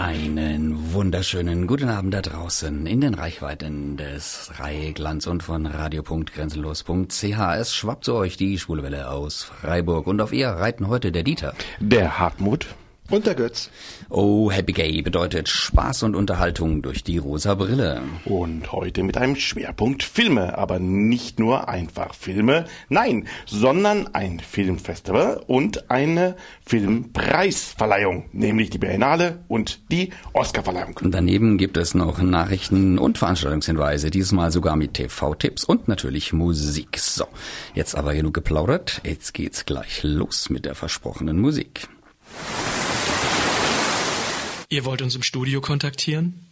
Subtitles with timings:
[0.00, 7.56] Einen wunderschönen guten Abend da draußen in den Reichweiten des Reiglanz und von radio.grenzenlos.ch.
[7.58, 11.52] Es schwappt zu euch die Schwulewelle aus Freiburg und auf ihr reiten heute der Dieter.
[11.80, 12.68] Der Hartmut.
[13.10, 13.70] Und der Götz.
[14.10, 18.02] Oh, Happy Gay bedeutet Spaß und Unterhaltung durch die rosa Brille.
[18.26, 25.42] Und heute mit einem Schwerpunkt Filme, aber nicht nur einfach Filme, nein, sondern ein Filmfestival
[25.46, 26.36] und eine
[26.66, 31.00] Filmpreisverleihung, nämlich die Berlinale und die Oscarverleihung.
[31.02, 36.98] Daneben gibt es noch Nachrichten und Veranstaltungshinweise, diesmal sogar mit TV-Tipps und natürlich Musik.
[36.98, 37.24] So,
[37.72, 41.88] jetzt aber genug geplaudert, jetzt geht's gleich los mit der versprochenen Musik.
[44.70, 46.44] Ihr wollt uns im Studio kontaktieren?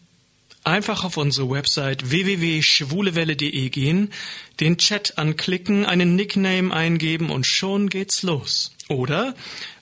[0.64, 4.10] Einfach auf unsere Website www.schwulewelle.de gehen,
[4.58, 8.72] den Chat anklicken, einen Nickname eingeben und schon geht's los.
[8.88, 9.34] Oder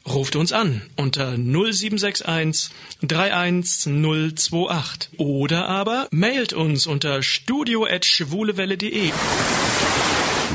[0.05, 2.71] ruft uns an unter 0761
[3.03, 9.13] 31028 oder aber mailt uns unter studio@schwulewelle.de.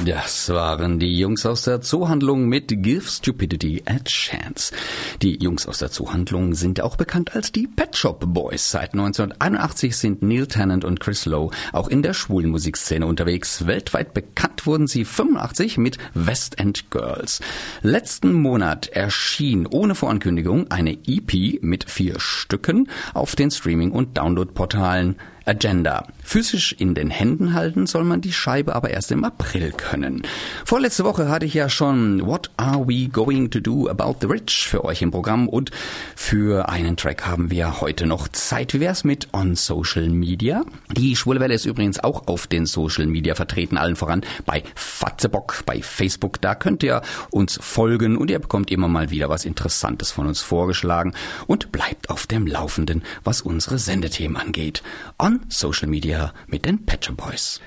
[0.05, 4.73] Das waren die Jungs aus der Zoohandlung mit Give Stupidity a Chance.
[5.21, 8.71] Die Jungs aus der Zoohandlung sind auch bekannt als die Pet Shop Boys.
[8.71, 13.67] Seit 1981 sind Neil Tennant und Chris Lowe auch in der schwulen Musikszene unterwegs.
[13.67, 17.41] Weltweit bekannt wurden sie 85 mit West End Girls.
[17.81, 25.17] Letzten Monat erschien ohne Vorankündigung eine EP mit vier Stücken auf den Streaming- und Downloadportalen
[25.45, 26.07] Agenda.
[26.29, 30.21] Physisch in den Händen halten soll man die Scheibe aber erst im April können.
[30.63, 34.67] Vorletzte Woche hatte ich ja schon What Are We Going to Do About the Rich
[34.67, 35.71] für euch im Programm und
[36.15, 38.75] für einen Track haben wir heute noch Zeit.
[38.75, 40.65] Wie wär's mit On Social Media?
[40.95, 45.63] Die Schwule Welle ist übrigens auch auf den Social Media vertreten, allen voran bei Fatzebock,
[45.65, 46.39] bei Facebook.
[46.41, 50.41] Da könnt ihr uns folgen und ihr bekommt immer mal wieder was Interessantes von uns
[50.41, 51.15] vorgeschlagen
[51.47, 54.83] und bleibt auf dem Laufenden, was unsere Sendethemen angeht.
[55.17, 57.59] On Social Media mit den Patcher Boys.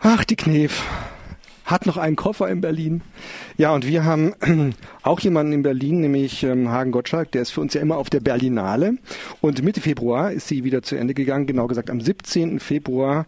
[0.00, 0.82] Ach, die Knef.
[1.66, 3.02] Hat noch einen Koffer in Berlin.
[3.58, 4.34] Ja, und wir haben
[5.02, 8.08] auch jemanden in Berlin, nämlich ähm, Hagen Gottschalk, der ist für uns ja immer auf
[8.08, 8.98] der Berlinale.
[9.40, 12.60] Und Mitte Februar ist sie wieder zu Ende gegangen, genau gesagt am 17.
[12.60, 13.26] Februar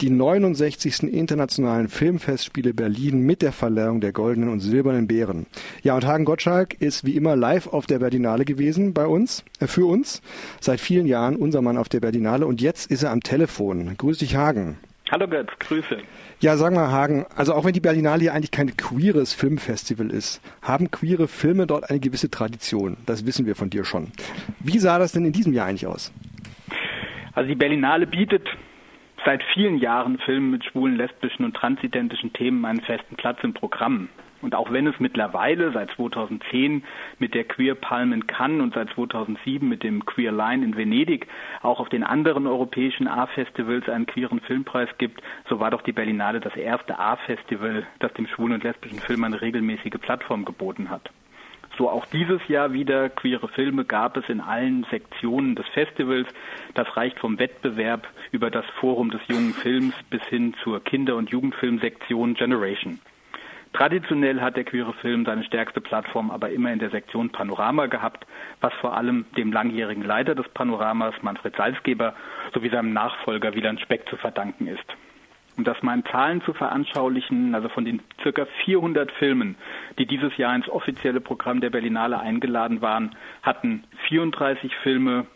[0.00, 1.02] die 69.
[1.02, 5.46] Internationalen Filmfestspiele Berlin mit der Verleihung der goldenen und silbernen Bären.
[5.82, 9.66] Ja, und Hagen Gottschalk ist wie immer live auf der Berlinale gewesen bei uns, äh,
[9.66, 10.22] für uns,
[10.60, 13.96] seit vielen Jahren unser Mann auf der Berlinale und jetzt ist er am Telefon.
[13.98, 14.76] Grüß dich, Hagen.
[15.10, 15.98] Hallo Götz, Grüße.
[16.38, 20.40] Ja, sag mal, Hagen, also auch wenn die Berlinale ja eigentlich kein queeres Filmfestival ist,
[20.62, 22.96] haben queere Filme dort eine gewisse Tradition.
[23.06, 24.12] Das wissen wir von dir schon.
[24.60, 26.12] Wie sah das denn in diesem Jahr eigentlich aus?
[27.32, 28.48] Also die Berlinale bietet
[29.24, 34.10] seit vielen Jahren Filmen mit schwulen, lesbischen und transidentischen Themen einen festen Platz im Programm.
[34.42, 36.84] Und auch wenn es mittlerweile seit 2010
[37.18, 41.26] mit der Queer Palm in Cannes und seit 2007 mit dem Queer Line in Venedig
[41.62, 46.40] auch auf den anderen europäischen A-Festivals einen queeren Filmpreis gibt, so war doch die Berlinale
[46.40, 51.10] das erste A-Festival, das dem schwulen und lesbischen Film eine regelmäßige Plattform geboten hat.
[51.78, 56.28] So auch dieses Jahr wieder queere Filme gab es in allen Sektionen des Festivals.
[56.74, 61.30] Das reicht vom Wettbewerb über das Forum des jungen Films bis hin zur Kinder- und
[61.30, 63.00] Jugendfilmsektion Generation.
[63.72, 68.26] Traditionell hat der queere Film seine stärkste Plattform aber immer in der Sektion Panorama gehabt,
[68.60, 72.14] was vor allem dem langjährigen Leiter des Panoramas, Manfred Salzgeber,
[72.52, 74.84] sowie seinem Nachfolger Wieland Speck zu verdanken ist.
[75.56, 79.56] Um das mal in Zahlen zu veranschaulichen, also von den circa 400 Filmen,
[79.98, 85.26] die dieses Jahr ins offizielle Programm der Berlinale eingeladen waren, hatten 34 Filme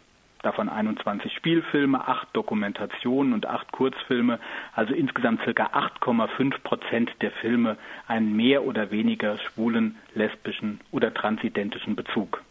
[0.45, 4.39] davon 21 Spielfilme, 8 Dokumentationen und 8 Kurzfilme,
[4.75, 11.97] also insgesamt circa 8,5 Prozent der Filme einen mehr oder weniger schwulen, lesbischen oder transidentischen
[11.97, 12.43] Bezug.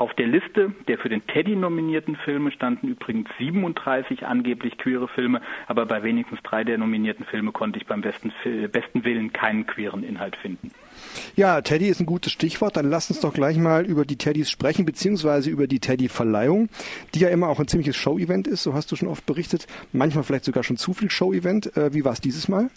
[0.00, 5.42] Auf der Liste der für den Teddy nominierten Filme standen übrigens 37 angeblich queere Filme,
[5.66, 8.32] aber bei wenigstens drei der nominierten Filme konnte ich beim besten,
[8.72, 10.70] besten Willen keinen queeren Inhalt finden.
[11.36, 12.78] Ja, Teddy ist ein gutes Stichwort.
[12.78, 16.70] Dann lass uns doch gleich mal über die Teddys sprechen, beziehungsweise über die Teddy-Verleihung,
[17.14, 19.66] die ja immer auch ein ziemliches Show-Event ist, so hast du schon oft berichtet.
[19.92, 21.76] Manchmal vielleicht sogar schon zu viel Show-Event.
[21.76, 22.70] Äh, wie war es dieses Mal?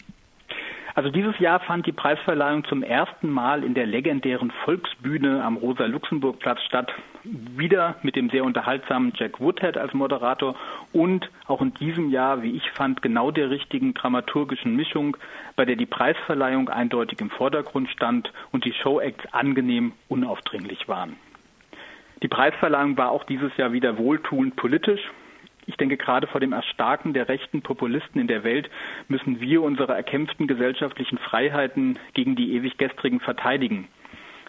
[0.96, 6.62] Also dieses Jahr fand die Preisverleihung zum ersten Mal in der legendären Volksbühne am Rosa-Luxemburg-Platz
[6.62, 6.92] statt.
[7.24, 10.54] Wieder mit dem sehr unterhaltsamen Jack Woodhead als Moderator
[10.92, 15.16] und auch in diesem Jahr, wie ich fand, genau der richtigen dramaturgischen Mischung,
[15.56, 21.16] bei der die Preisverleihung eindeutig im Vordergrund stand und die Showacts angenehm unaufdringlich waren.
[22.22, 25.02] Die Preisverleihung war auch dieses Jahr wieder wohltuend politisch.
[25.66, 28.68] Ich denke, gerade vor dem Erstarken der rechten Populisten in der Welt
[29.08, 33.88] müssen wir unsere erkämpften gesellschaftlichen Freiheiten gegen die ewig gestrigen verteidigen.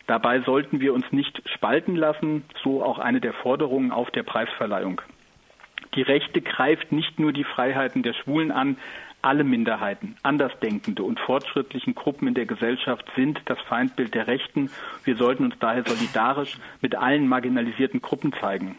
[0.07, 5.01] Dabei sollten wir uns nicht spalten lassen, so auch eine der Forderungen auf der Preisverleihung.
[5.95, 8.77] Die Rechte greift nicht nur die Freiheiten der Schwulen an,
[9.21, 14.69] alle Minderheiten, Andersdenkende und fortschrittlichen Gruppen in der Gesellschaft sind das Feindbild der Rechten.
[15.03, 18.77] Wir sollten uns daher solidarisch mit allen marginalisierten Gruppen zeigen.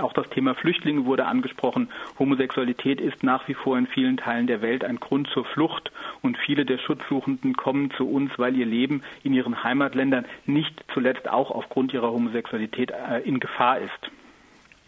[0.00, 1.88] Auch das Thema Flüchtlinge wurde angesprochen.
[2.18, 6.36] Homosexualität ist nach wie vor in vielen Teilen der Welt ein Grund zur Flucht und
[6.36, 11.50] viele der Schutzsuchenden kommen zu uns, weil ihr Leben in ihren Heimatländern nicht zuletzt auch
[11.52, 14.10] aufgrund ihrer Homosexualität äh, in Gefahr ist.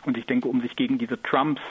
[0.05, 1.62] Und ich denke, um sich gegen diese Trumps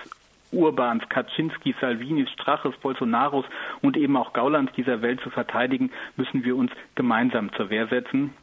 [0.51, 3.45] Urbans, Kaczynski, Salvinis, Straches, Bolsonaros
[3.81, 8.33] und eben auch Gaulands dieser Welt zu verteidigen, müssen wir uns gemeinsam zur Wehr setzen.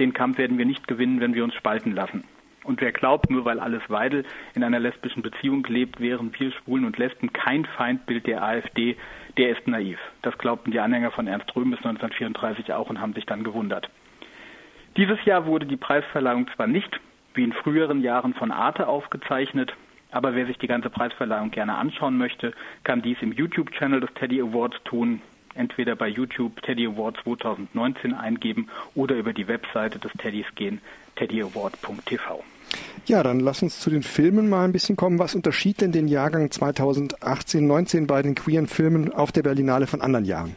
[0.00, 2.24] Den Kampf werden wir nicht gewinnen, wenn wir uns spalten lassen.
[2.64, 4.24] Und wer glaubt, nur weil Alice Weidel
[4.54, 8.96] in einer lesbischen Beziehung lebt, wären wir Schwulen und Lesben kein Feindbild der AfD,
[9.38, 9.98] der ist naiv.
[10.22, 13.88] Das glaubten die Anhänger von Ernst Röhm bis 1934 auch und haben sich dann gewundert.
[14.96, 17.00] Dieses Jahr wurde die Preisverleihung zwar nicht
[17.34, 19.72] wie in früheren Jahren von Arte aufgezeichnet,
[20.10, 22.52] aber wer sich die ganze Preisverleihung gerne anschauen möchte,
[22.84, 25.22] kann dies im YouTube-Channel des Teddy Awards tun.
[25.54, 30.80] Entweder bei YouTube Teddy Awards 2019 eingeben oder über die Webseite des Teddys gehen,
[31.16, 32.44] teddyaward.tv.
[33.06, 35.18] Ja, dann lass uns zu den Filmen mal ein bisschen kommen.
[35.18, 40.24] Was unterschied denn den Jahrgang 2018-19 bei den queeren Filmen auf der Berlinale von anderen
[40.24, 40.56] Jahren?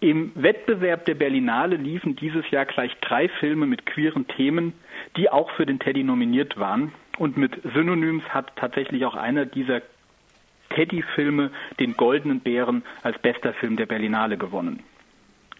[0.00, 4.72] Im Wettbewerb der Berlinale liefen dieses Jahr gleich drei Filme mit queeren Themen,
[5.16, 6.92] die auch für den Teddy nominiert waren.
[7.18, 9.82] Und mit Synonyms hat tatsächlich auch einer dieser
[10.70, 14.82] Teddy-Filme den Goldenen Bären als bester Film der Berlinale gewonnen.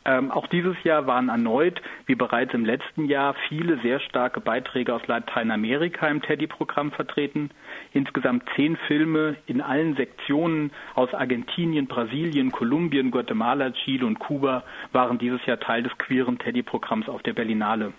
[0.04, 4.94] Ähm, auch dieses Jahr waren erneut, wie bereits im letzten Jahr, viele sehr starke Beiträge
[4.94, 7.50] aus Lateinamerika im Teddy-Programm vertreten.
[7.92, 15.18] Insgesamt zehn Filme in allen Sektionen aus Argentinien, Brasilien, Kolumbien, Guatemala, Chile und Kuba waren
[15.18, 17.92] dieses Jahr Teil des queeren Teddy-Programms auf der Berlinale.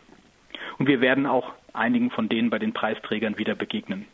[0.77, 4.05] Und wir werden auch einigen von denen bei den Preisträgern wieder begegnen.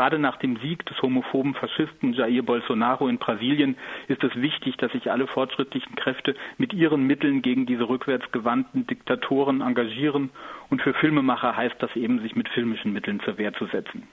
[0.00, 3.76] Gerade nach dem Sieg des homophoben Faschisten Jair Bolsonaro in Brasilien
[4.08, 9.60] ist es wichtig, dass sich alle fortschrittlichen Kräfte mit ihren Mitteln gegen diese rückwärtsgewandten Diktatoren
[9.60, 10.30] engagieren.
[10.70, 14.08] Und für Filmemacher heißt das eben, sich mit filmischen Mitteln zur Wehr zu setzen.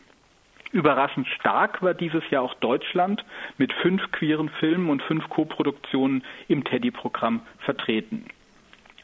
[0.74, 3.24] Überraschend stark war dieses Jahr auch Deutschland
[3.58, 8.26] mit fünf queeren Filmen und fünf Koproduktionen im Teddy-Programm vertreten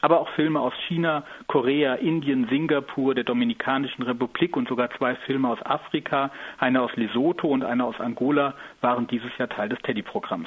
[0.04, 5.48] aber auch Filme aus China, Korea, Indien, Singapur, der Dominikanischen Republik und sogar zwei Filme
[5.48, 8.52] aus Afrika, einer aus Lesotho und einer aus Angola,
[8.82, 10.46] waren dieses Jahr Teil des Teddy-Programms.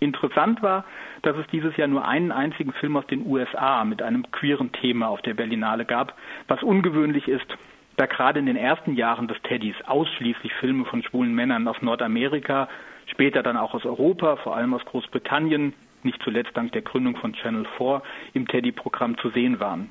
[0.00, 0.84] Interessant war,
[1.22, 5.08] dass es dieses Jahr nur einen einzigen Film aus den USA mit einem queeren Thema
[5.08, 6.12] auf der Berlinale gab,
[6.48, 7.56] was ungewöhnlich ist,
[7.96, 12.68] da gerade in den ersten Jahren des Teddys ausschließlich Filme von schwulen Männern aus Nordamerika,
[13.06, 15.72] später dann auch aus Europa, vor allem aus Großbritannien,
[16.04, 18.02] nicht zuletzt dank der Gründung von Channel 4
[18.34, 19.90] im Teddy-Programm zu sehen waren.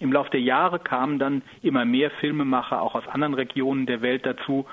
[0.00, 4.26] Im Laufe der Jahre kamen dann immer mehr Filmemacher auch aus anderen Regionen der Welt
[4.26, 4.66] dazu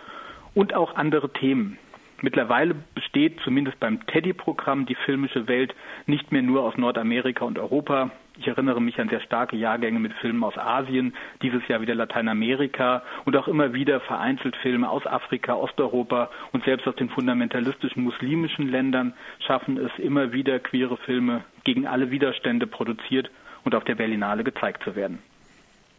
[0.56, 1.78] und auch andere Themen.
[2.22, 5.74] Mittlerweile besteht zumindest beim Teddy-Programm die filmische Welt
[6.06, 8.12] nicht mehr nur aus Nordamerika und Europa.
[8.40, 13.04] Ich erinnere mich an sehr starke Jahrgänge mit Filmen aus Asien, dieses Jahr wieder Lateinamerika
[13.26, 18.70] und auch immer wieder vereinzelt Filme aus Afrika, Osteuropa und selbst aus den fundamentalistischen muslimischen
[18.70, 19.14] Ländern
[19.46, 23.30] schaffen es immer wieder queere Filme gegen alle Widerstände produziert
[23.66, 25.20] und auf der Berlinale gezeigt zu werden.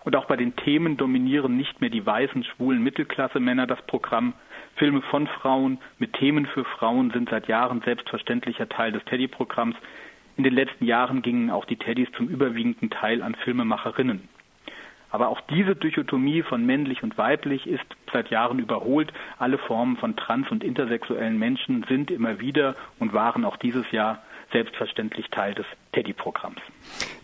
[0.02, 4.32] Und auch bei den Themen dominieren nicht mehr die weißen, schwulen Mittelklasse-Männer das Programm.
[4.76, 9.76] Filme von Frauen mit Themen für Frauen sind seit Jahren selbstverständlicher Teil des Teddy-Programms.
[10.40, 14.26] In den letzten Jahren gingen auch die Teddys zum überwiegenden Teil an Filmemacherinnen.
[15.10, 19.12] Aber auch diese Dichotomie von männlich und weiblich ist seit Jahren überholt.
[19.38, 24.22] Alle Formen von trans- und intersexuellen Menschen sind immer wieder und waren auch dieses Jahr
[24.50, 26.56] selbstverständlich Teil des Teddy-Programms.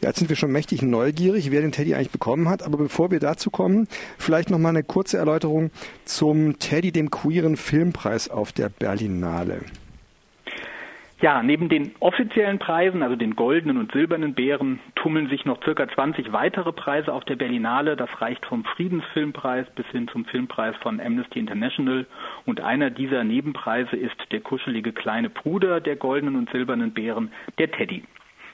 [0.03, 2.63] Ja, jetzt sind wir schon mächtig neugierig, wer den Teddy eigentlich bekommen hat.
[2.63, 5.71] Aber bevor wir dazu kommen, vielleicht noch mal eine kurze Erläuterung
[6.05, 9.63] zum Teddy, dem queeren Filmpreis auf der Berlinale.
[11.19, 15.89] Ja, neben den offiziellen Preisen, also den goldenen und silbernen Bären, tummeln sich noch circa
[15.89, 17.97] 20 weitere Preise auf der Berlinale.
[17.97, 22.05] Das reicht vom Friedensfilmpreis bis hin zum Filmpreis von Amnesty International.
[22.45, 27.71] Und einer dieser Nebenpreise ist der kuschelige kleine Bruder der goldenen und silbernen Bären, der
[27.71, 28.05] Teddy.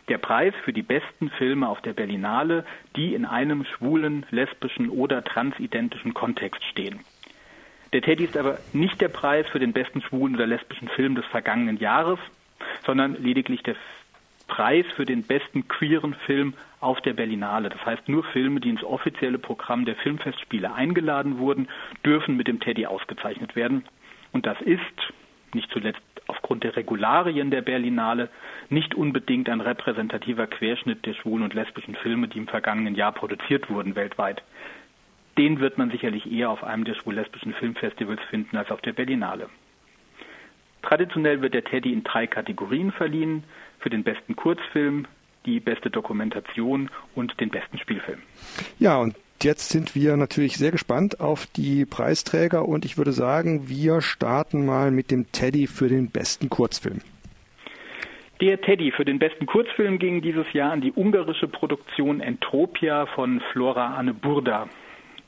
[0.09, 2.64] Der Preis für die besten Filme auf der Berlinale,
[2.95, 7.00] die in einem schwulen, lesbischen oder transidentischen Kontext stehen.
[7.92, 11.25] Der Teddy ist aber nicht der Preis für den besten schwulen oder lesbischen Film des
[11.26, 12.21] vergangenen Jahres,
[12.85, 13.76] sondern lediglich der
[14.49, 17.69] Preis für den besten queeren Film auf der Berlinale.
[17.71, 21.69] Das heißt, nur Filme, die ins offizielle Programm der Filmfestspiele eingeladen wurden,
[22.05, 23.85] dürfen mit dem Teddy ausgezeichnet werden.
[24.33, 24.81] Und das ist,
[25.55, 28.29] nicht zuletzt aufgrund der Regularien der Berlinale
[28.69, 33.71] nicht unbedingt ein repräsentativer Querschnitt der schwulen und lesbischen Filme, die im vergangenen Jahr produziert
[33.71, 34.43] wurden weltweit.
[35.38, 39.49] Den wird man sicherlich eher auf einem der schwul-lesbischen Filmfestivals finden als auf der Berlinale.
[40.82, 43.44] Traditionell wird der Teddy in drei Kategorien verliehen.
[43.78, 45.06] Für den besten Kurzfilm,
[45.46, 48.20] die beste Dokumentation und den besten Spielfilm.
[48.78, 53.68] Ja, und jetzt sind wir natürlich sehr gespannt auf die Preisträger und ich würde sagen,
[53.68, 57.00] wir starten mal mit dem Teddy für den besten Kurzfilm.
[58.40, 63.40] Der Teddy für den besten Kurzfilm ging dieses Jahr an die ungarische Produktion Entropia von
[63.52, 64.68] Flora Anne Burda.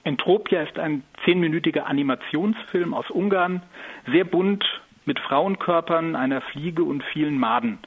[0.03, 3.63] Entropia ist ein zehnminütiger Animationsfilm aus Ungarn,
[4.13, 4.65] sehr bunt,
[5.07, 7.79] mit Frauenkörpern, einer Fliege und vielen Maden.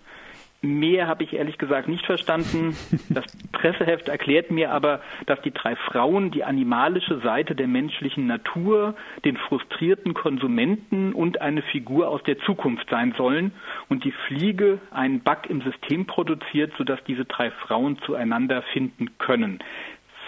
[0.62, 2.75] Mehr habe ich ehrlich gesagt nicht verstanden.
[3.09, 8.95] Das Presseheft erklärt mir aber, dass die drei Frauen die animalische Seite der menschlichen Natur,
[9.24, 13.51] den frustrierten Konsumenten und eine Figur aus der Zukunft sein sollen
[13.88, 19.59] und die Fliege einen Bug im System produziert, sodass diese drei Frauen zueinander finden können.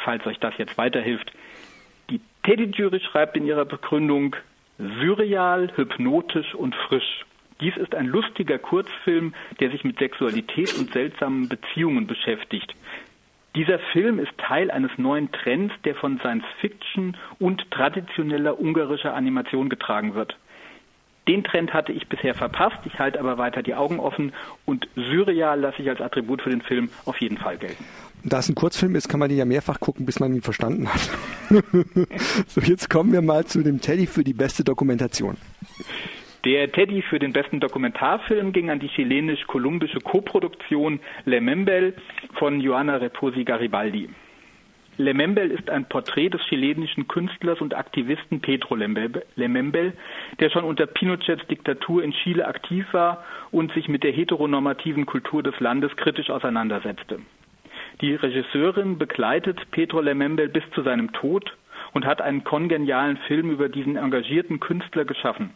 [0.03, 1.31] Falls euch das jetzt weiterhilft.
[2.09, 4.35] Die Teddy-Jury schreibt in ihrer Begründung,
[4.79, 7.25] surreal, hypnotisch und frisch.
[7.61, 12.73] Dies ist ein lustiger Kurzfilm, der sich mit Sexualität und seltsamen Beziehungen beschäftigt.
[13.55, 19.69] Dieser Film ist Teil eines neuen Trends, der von Science Fiction und traditioneller ungarischer Animation
[19.69, 20.37] getragen wird.
[21.27, 24.33] Den Trend hatte ich bisher verpasst, ich halte aber weiter die Augen offen
[24.65, 27.83] und surreal lasse ich als Attribut für den Film auf jeden Fall gelten.
[28.23, 30.87] Da es ein Kurzfilm ist, kann man den ja mehrfach gucken, bis man ihn verstanden
[30.87, 31.09] hat.
[32.47, 35.37] so, jetzt kommen wir mal zu dem Teddy für die beste Dokumentation.
[36.45, 41.93] Der Teddy für den besten Dokumentarfilm ging an die chilenisch-kolumbische Koproduktion Le Membel
[42.33, 44.09] von Joanna Reposi Garibaldi.
[44.97, 49.93] Le Membel ist ein Porträt des chilenischen Künstlers und Aktivisten Pedro Lemembel,
[50.41, 55.41] der schon unter Pinochets Diktatur in Chile aktiv war und sich mit der heteronormativen Kultur
[55.41, 57.19] des Landes kritisch auseinandersetzte.
[58.01, 61.57] Die Regisseurin begleitet Pedro Lemembel bis zu seinem Tod
[61.93, 65.49] und hat einen kongenialen Film über diesen engagierten Künstler geschaffen.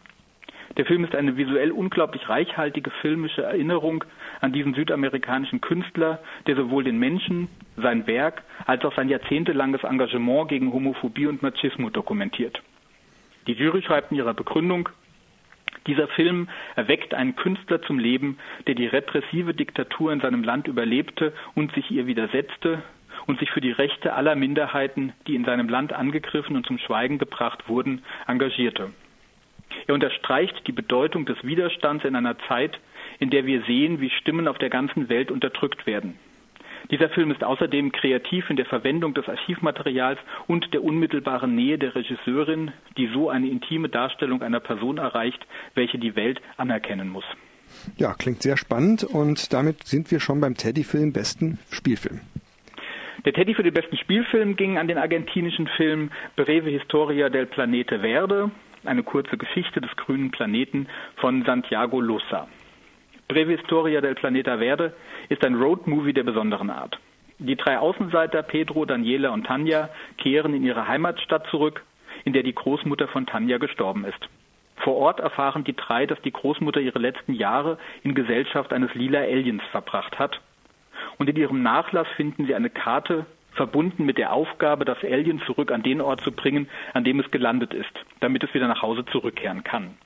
[0.76, 4.04] Der Film ist eine visuell unglaublich reichhaltige filmische Erinnerung
[4.40, 10.48] an diesen südamerikanischen Künstler, der sowohl den Menschen, sein Werk, als auch sein jahrzehntelanges Engagement
[10.48, 12.60] gegen Homophobie und Machismo dokumentiert.
[13.46, 14.88] Die Jury schreibt in ihrer Begründung,
[15.86, 21.32] dieser Film erweckt einen Künstler zum Leben, der die repressive Diktatur in seinem Land überlebte
[21.54, 22.82] und sich ihr widersetzte
[23.26, 27.18] und sich für die Rechte aller Minderheiten, die in seinem Land angegriffen und zum Schweigen
[27.18, 28.90] gebracht wurden, engagierte.
[29.86, 32.78] Er unterstreicht die Bedeutung des Widerstands in einer Zeit,
[33.18, 36.18] in der wir sehen, wie Stimmen auf der ganzen Welt unterdrückt werden.
[36.90, 41.94] Dieser Film ist außerdem kreativ in der Verwendung des Archivmaterials und der unmittelbaren Nähe der
[41.94, 47.24] Regisseurin, die so eine intime Darstellung einer Person erreicht, welche die Welt anerkennen muss.
[47.96, 52.20] Ja, klingt sehr spannend und damit sind wir schon beim Teddy für den besten Spielfilm.
[53.24, 58.00] Der Teddy für den besten Spielfilm ging an den argentinischen Film Breve Historia del Planete
[58.00, 58.50] Verde,
[58.84, 62.46] eine kurze Geschichte des grünen Planeten von Santiago Losa.
[63.28, 64.92] Breve Historia del Planeta Verde
[65.30, 66.98] ist ein Roadmovie der besonderen Art.
[67.38, 69.88] Die drei Außenseiter Pedro, Daniela und Tanja
[70.18, 71.82] kehren in ihre Heimatstadt zurück,
[72.24, 74.28] in der die Großmutter von Tanja gestorben ist.
[74.76, 79.20] Vor Ort erfahren die drei, dass die Großmutter ihre letzten Jahre in Gesellschaft eines lila
[79.20, 80.40] Aliens verbracht hat.
[81.16, 85.72] Und in ihrem Nachlass finden sie eine Karte, verbunden mit der Aufgabe, das Alien zurück
[85.72, 89.06] an den Ort zu bringen, an dem es gelandet ist, damit es wieder nach Hause
[89.06, 89.96] zurückkehren kann.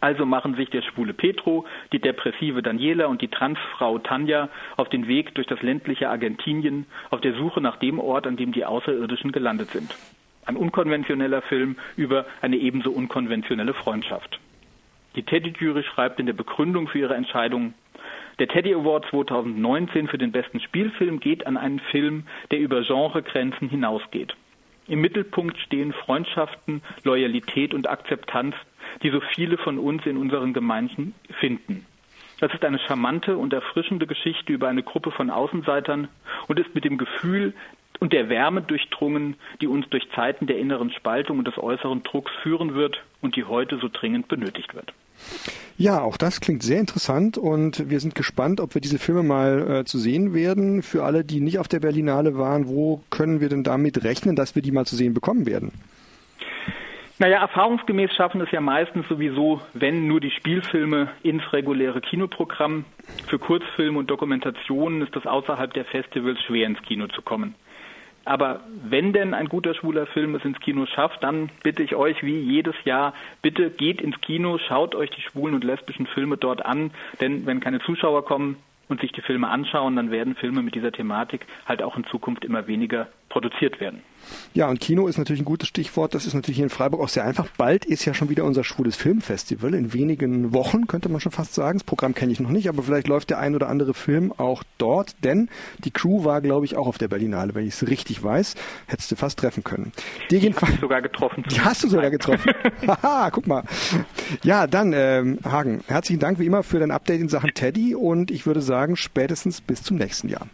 [0.00, 5.06] Also machen sich der schwule Petro, die depressive Daniela und die Transfrau Tanja auf den
[5.08, 9.32] Weg durch das ländliche Argentinien auf der Suche nach dem Ort, an dem die Außerirdischen
[9.32, 9.94] gelandet sind.
[10.46, 14.40] Ein unkonventioneller Film über eine ebenso unkonventionelle Freundschaft.
[15.16, 17.74] Die Teddy-Jury schreibt in der Begründung für ihre Entscheidung,
[18.38, 23.68] der Teddy Award 2019 für den besten Spielfilm geht an einen Film, der über Genregrenzen
[23.68, 24.34] hinausgeht.
[24.88, 28.56] Im Mittelpunkt stehen Freundschaften, Loyalität und Akzeptanz,
[29.02, 31.86] die so viele von uns in unseren Gemeinden finden.
[32.40, 36.08] Das ist eine charmante und erfrischende Geschichte über eine Gruppe von Außenseitern
[36.48, 37.52] und ist mit dem Gefühl
[37.98, 42.32] und der Wärme durchdrungen, die uns durch Zeiten der inneren Spaltung und des äußeren Drucks
[42.42, 44.94] führen wird und die heute so dringend benötigt wird.
[45.76, 49.70] Ja, auch das klingt sehr interessant und wir sind gespannt, ob wir diese Filme mal
[49.70, 50.82] äh, zu sehen werden.
[50.82, 54.54] Für alle, die nicht auf der Berlinale waren, wo können wir denn damit rechnen, dass
[54.54, 55.72] wir die mal zu sehen bekommen werden?
[57.20, 62.86] Naja, erfahrungsgemäß schaffen es ja meistens sowieso, wenn nur die Spielfilme ins reguläre Kinoprogramm.
[63.26, 67.54] Für Kurzfilme und Dokumentationen ist es außerhalb der Festivals schwer ins Kino zu kommen.
[68.24, 72.22] Aber wenn denn ein guter schwuler Film es ins Kino schafft, dann bitte ich euch
[72.22, 73.12] wie jedes Jahr,
[73.42, 77.60] bitte geht ins Kino, schaut euch die schwulen und lesbischen Filme dort an, denn wenn
[77.60, 78.56] keine Zuschauer kommen,
[78.88, 82.44] und sich die Filme anschauen, dann werden Filme mit dieser Thematik halt auch in Zukunft
[82.44, 84.02] immer weniger produziert werden.
[84.54, 86.14] Ja, und Kino ist natürlich ein gutes Stichwort.
[86.14, 87.48] Das ist natürlich hier in Freiburg auch sehr einfach.
[87.56, 89.74] Bald ist ja schon wieder unser schwules Filmfestival.
[89.74, 91.78] In wenigen Wochen könnte man schon fast sagen.
[91.78, 94.62] Das Programm kenne ich noch nicht, aber vielleicht läuft der ein oder andere Film auch
[94.78, 95.48] dort, denn
[95.84, 98.54] die Crew war, glaube ich, auch auf der Berlinale, wenn ich es richtig weiß.
[98.86, 99.92] Hättest du fast treffen können.
[100.30, 101.44] Die, du sogar getroffen.
[101.50, 102.52] Die hast du sogar getroffen.
[102.86, 103.64] Haha, guck mal.
[104.42, 108.30] Ja, dann, ähm, Hagen, herzlichen Dank wie immer für dein Update in Sachen Teddy und
[108.30, 110.46] ich würde sagen, spätestens bis zum nächsten Jahr.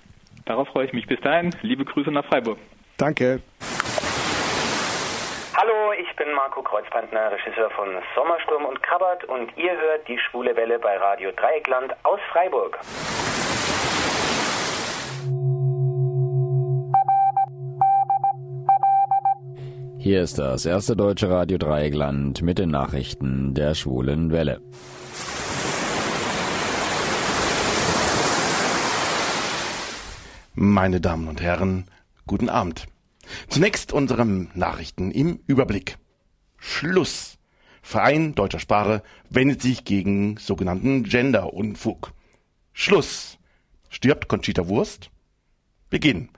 [0.44, 1.06] Darauf freue ich mich.
[1.06, 2.58] Bis dahin, liebe Grüße nach Freiburg.
[2.98, 3.40] Danke.
[5.54, 10.56] Hallo, ich bin Marco Kreuzpantner, Regisseur von Sommersturm und Krabbert und ihr hört die Schwule
[10.56, 12.78] Welle bei Radio Dreieckland aus Freiburg.
[19.98, 24.60] Hier ist das erste deutsche Radio Dreieckland mit den Nachrichten der Schwulen Welle.
[30.54, 31.86] Meine Damen und Herren,
[32.26, 32.86] guten Abend.
[33.48, 35.98] Zunächst unsere Nachrichten im Überblick.
[36.58, 37.38] Schluss.
[37.82, 42.12] Verein deutscher Sprache wendet sich gegen sogenannten Gender-Unfug.
[42.72, 43.38] Schluss.
[43.88, 45.10] Stirbt Conchita Wurst?
[45.88, 46.28] Beginn.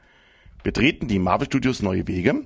[0.62, 2.44] Betreten die Marvel Studios neue Wege?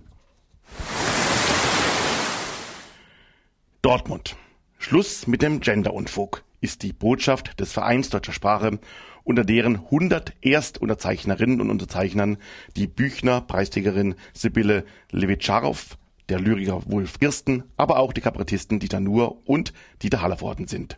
[3.82, 4.36] Dortmund.
[4.78, 8.78] Schluss mit dem Gender-Unfug ist die Botschaft des Vereins deutscher Sprache
[9.24, 12.38] unter deren 100 Erstunterzeichnerinnen und Unterzeichnern
[12.76, 15.96] die Büchner-Preisträgerin Sibylle Levitscharow,
[16.28, 20.96] der Lyriker Wolf Kirsten, aber auch die Kabarettisten Dieter Nuhr und Dieter Hallervorden sind.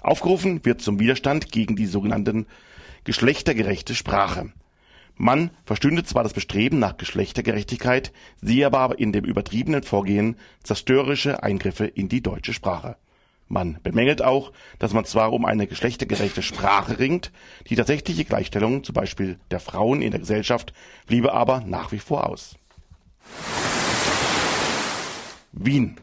[0.00, 2.46] Aufgerufen wird zum Widerstand gegen die sogenannten
[3.04, 4.52] geschlechtergerechte Sprache.
[5.16, 11.86] Man verstünde zwar das Bestreben nach Geschlechtergerechtigkeit, sehe aber in dem übertriebenen Vorgehen zerstörerische Eingriffe
[11.86, 12.96] in die deutsche Sprache.
[13.54, 17.30] Man bemängelt auch, dass man zwar um eine geschlechtergerechte Sprache ringt,
[17.70, 20.72] die tatsächliche Gleichstellung zum Beispiel der Frauen in der Gesellschaft
[21.06, 22.56] bliebe aber nach wie vor aus.
[25.52, 25.98] Wien.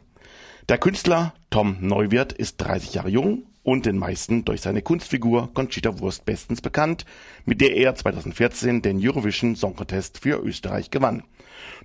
[0.69, 5.99] Der Künstler Tom Neuwirth ist 30 Jahre jung und den meisten durch seine Kunstfigur Conchita
[5.99, 7.03] Wurst bestens bekannt,
[7.43, 11.23] mit der er 2014 den Eurovision Song Contest für Österreich gewann.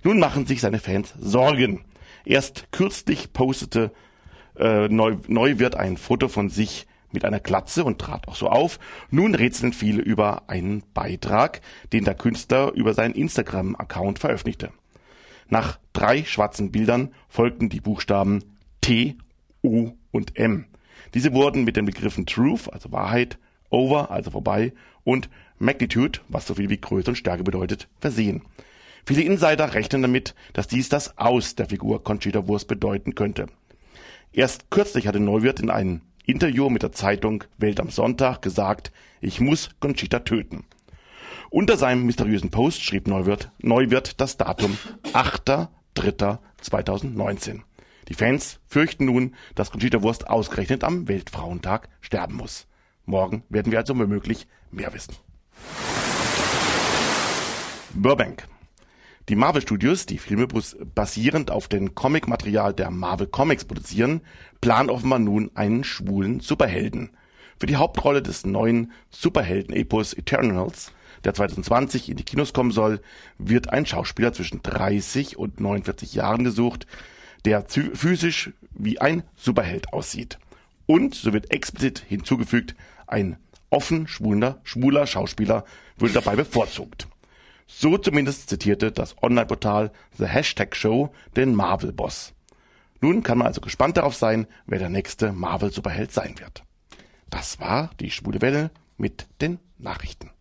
[0.01, 1.83] Nun machen sich seine Fans Sorgen.
[2.23, 3.91] Erst kürzlich postete
[4.59, 8.49] äh, neu, neu wird ein Foto von sich mit einer Glatze und trat auch so
[8.49, 8.79] auf.
[9.09, 11.61] Nun rätseln viele über einen Beitrag,
[11.93, 14.71] den der Künstler über seinen Instagram-Account veröffentlichte.
[15.49, 18.43] Nach drei schwarzen Bildern folgten die Buchstaben
[18.81, 19.15] T,
[19.63, 20.65] U und M.
[21.13, 23.37] Diese wurden mit den Begriffen Truth, also Wahrheit,
[23.69, 28.43] Over, also vorbei, und Magnitude, was so viel wie Größe und Stärke bedeutet, versehen.
[29.05, 33.47] Viele Insider rechnen damit, dass dies das Aus der Figur Conchita Wurst bedeuten könnte.
[34.33, 39.39] Erst kürzlich hatte Neuwirth in einem Interview mit der Zeitung Welt am Sonntag gesagt, ich
[39.39, 40.65] muss Conchita töten.
[41.49, 44.77] Unter seinem mysteriösen Post schrieb Neuwirth, Neuwirth das Datum
[45.13, 47.61] 8.3.2019.
[48.09, 52.67] Die Fans fürchten nun, dass Conchita Wurst ausgerechnet am Weltfrauentag sterben muss.
[53.05, 55.15] Morgen werden wir also womöglich mehr wissen.
[57.93, 58.45] Burbank.
[59.29, 64.21] Die Marvel Studios, die Filme basierend auf dem Comic-Material der Marvel Comics produzieren,
[64.61, 67.09] planen offenbar nun einen schwulen Superhelden.
[67.59, 70.93] Für die Hauptrolle des neuen Superhelden-Epos Eternals,
[71.25, 73.01] der 2020 in die Kinos kommen soll,
[73.37, 76.87] wird ein Schauspieler zwischen 30 und 49 Jahren gesucht,
[77.43, 80.39] der physisch wie ein Superheld aussieht.
[80.85, 82.75] Und, so wird explizit hinzugefügt,
[83.07, 83.35] ein
[83.71, 85.65] offen schwuler, schwuler Schauspieler
[85.97, 87.09] würde dabei bevorzugt.
[87.67, 92.33] So zumindest zitierte das Online-Portal The Hashtag Show den Marvel-Boss.
[93.01, 96.63] Nun kann man also gespannt darauf sein, wer der nächste Marvel-Superheld sein wird.
[97.29, 100.31] Das war die Schwule Welle mit den Nachrichten.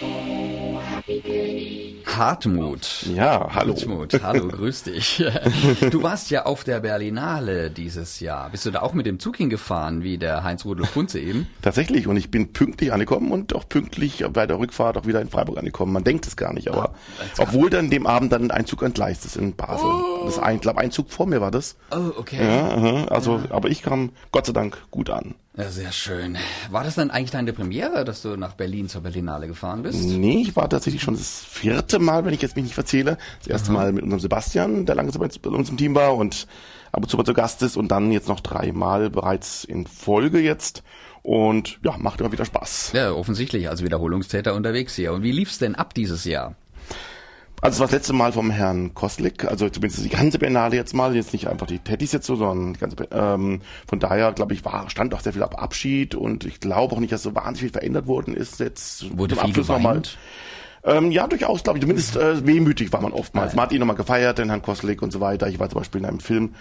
[0.00, 1.53] Oh, happy goodie.
[2.16, 3.06] Hartmut.
[3.14, 3.74] Ja, hallo.
[3.74, 5.24] Hartmut, hallo, grüß dich.
[5.90, 8.50] Du warst ja auf der Berlinale dieses Jahr.
[8.50, 11.46] Bist du da auch mit dem Zug hingefahren, wie der Heinz-Rudolf Kunze eben?
[11.62, 15.28] Tatsächlich, und ich bin pünktlich angekommen und auch pünktlich bei der Rückfahrt auch wieder in
[15.28, 15.92] Freiburg angekommen.
[15.92, 19.24] Man denkt es gar nicht, aber ah, obwohl dann dem Abend dann ein Zug entgleist
[19.24, 19.86] ist in Basel.
[19.86, 20.24] Oh.
[20.24, 21.76] Das ein, glaube ein Zug vor mir war das.
[21.90, 22.44] Oh, okay.
[22.44, 23.50] Ja, also, ja.
[23.50, 25.34] aber ich kam Gott sei Dank gut an.
[25.56, 26.36] Ja, sehr schön.
[26.70, 30.02] War das dann eigentlich deine Premiere, dass du nach Berlin zur Berlinale gefahren bist?
[30.02, 33.18] Nee, ich war tatsächlich schon das vierte Mal, wenn ich jetzt mich nicht verzähle.
[33.38, 36.48] Das erste Mal mit unserem Sebastian, der lange bei uns im Team war und
[36.90, 40.40] ab und zu mal zu Gast ist und dann jetzt noch dreimal bereits in Folge
[40.40, 40.82] jetzt.
[41.22, 42.90] Und ja, macht immer wieder Spaß.
[42.92, 45.12] Ja, offensichtlich als Wiederholungstäter unterwegs hier.
[45.12, 46.56] Und wie lief's denn ab dieses Jahr?
[47.64, 50.92] Also es war das letzte Mal vom Herrn Koslik, also zumindest die ganze Biennale jetzt
[50.92, 54.52] mal, jetzt nicht einfach die Teddys jetzt so, sondern die ganze, ähm, von daher glaube
[54.52, 57.34] ich, war, stand auch sehr viel ab Abschied und ich glaube auch nicht, dass so
[57.34, 59.16] wahnsinnig viel verändert worden ist jetzt.
[59.16, 60.02] Wurde viel Abschluss nochmal.
[60.86, 61.82] Ähm, ja, durchaus, glaube ich.
[61.82, 63.54] Zumindest äh, wehmütig war man oftmals.
[63.54, 65.48] Man hat ihn nochmal gefeiert, den Herrn Koslik und so weiter.
[65.48, 66.54] Ich war zum Beispiel in einem Film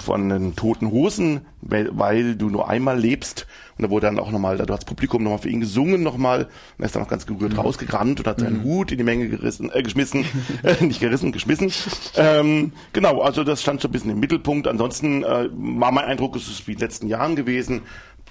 [0.00, 3.46] von den Toten Hosen, weil, du nur einmal lebst.
[3.76, 6.44] Und da wurde dann auch nochmal, da hat das Publikum nochmal für ihn gesungen nochmal.
[6.44, 9.28] Und er ist dann auch ganz gerührt rausgerannt und hat seinen Hut in die Menge
[9.28, 10.24] gerissen, äh, geschmissen.
[10.64, 11.72] äh, nicht gerissen, geschmissen.
[12.16, 14.66] Ähm, genau, also das stand so ein bisschen im Mittelpunkt.
[14.66, 17.82] Ansonsten äh, war mein Eindruck, es ist wie in den letzten Jahren gewesen.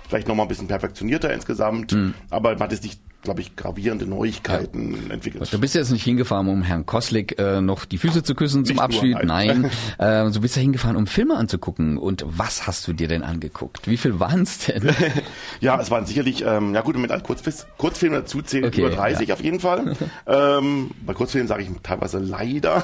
[0.10, 1.96] Vielleicht nochmal ein bisschen perfektionierter insgesamt.
[2.30, 5.52] Aber man hat jetzt nicht, glaube ich, gravierende Neuigkeiten entwickelt.
[5.52, 8.76] Du bist jetzt nicht hingefahren, um Herrn Koslik äh, noch die Füße zu küssen zum
[8.76, 9.24] Nicht nur, Abschied.
[9.24, 9.70] nein.
[9.98, 11.98] Nein, äh, du bist ja hingefahren, um Filme anzugucken.
[11.98, 13.88] Und was hast du dir denn angeguckt?
[13.88, 14.90] Wie viel waren's denn?
[15.60, 18.90] Ja, es waren sicherlich, ähm, ja gut, mit einem Kurzfilm, Kurzfilm dazu zählt Okay, über
[18.92, 19.34] 30 ja.
[19.36, 19.96] auf jeden Fall.
[20.28, 22.84] ähm, bei Kurzfilmen sage ich teilweise leider.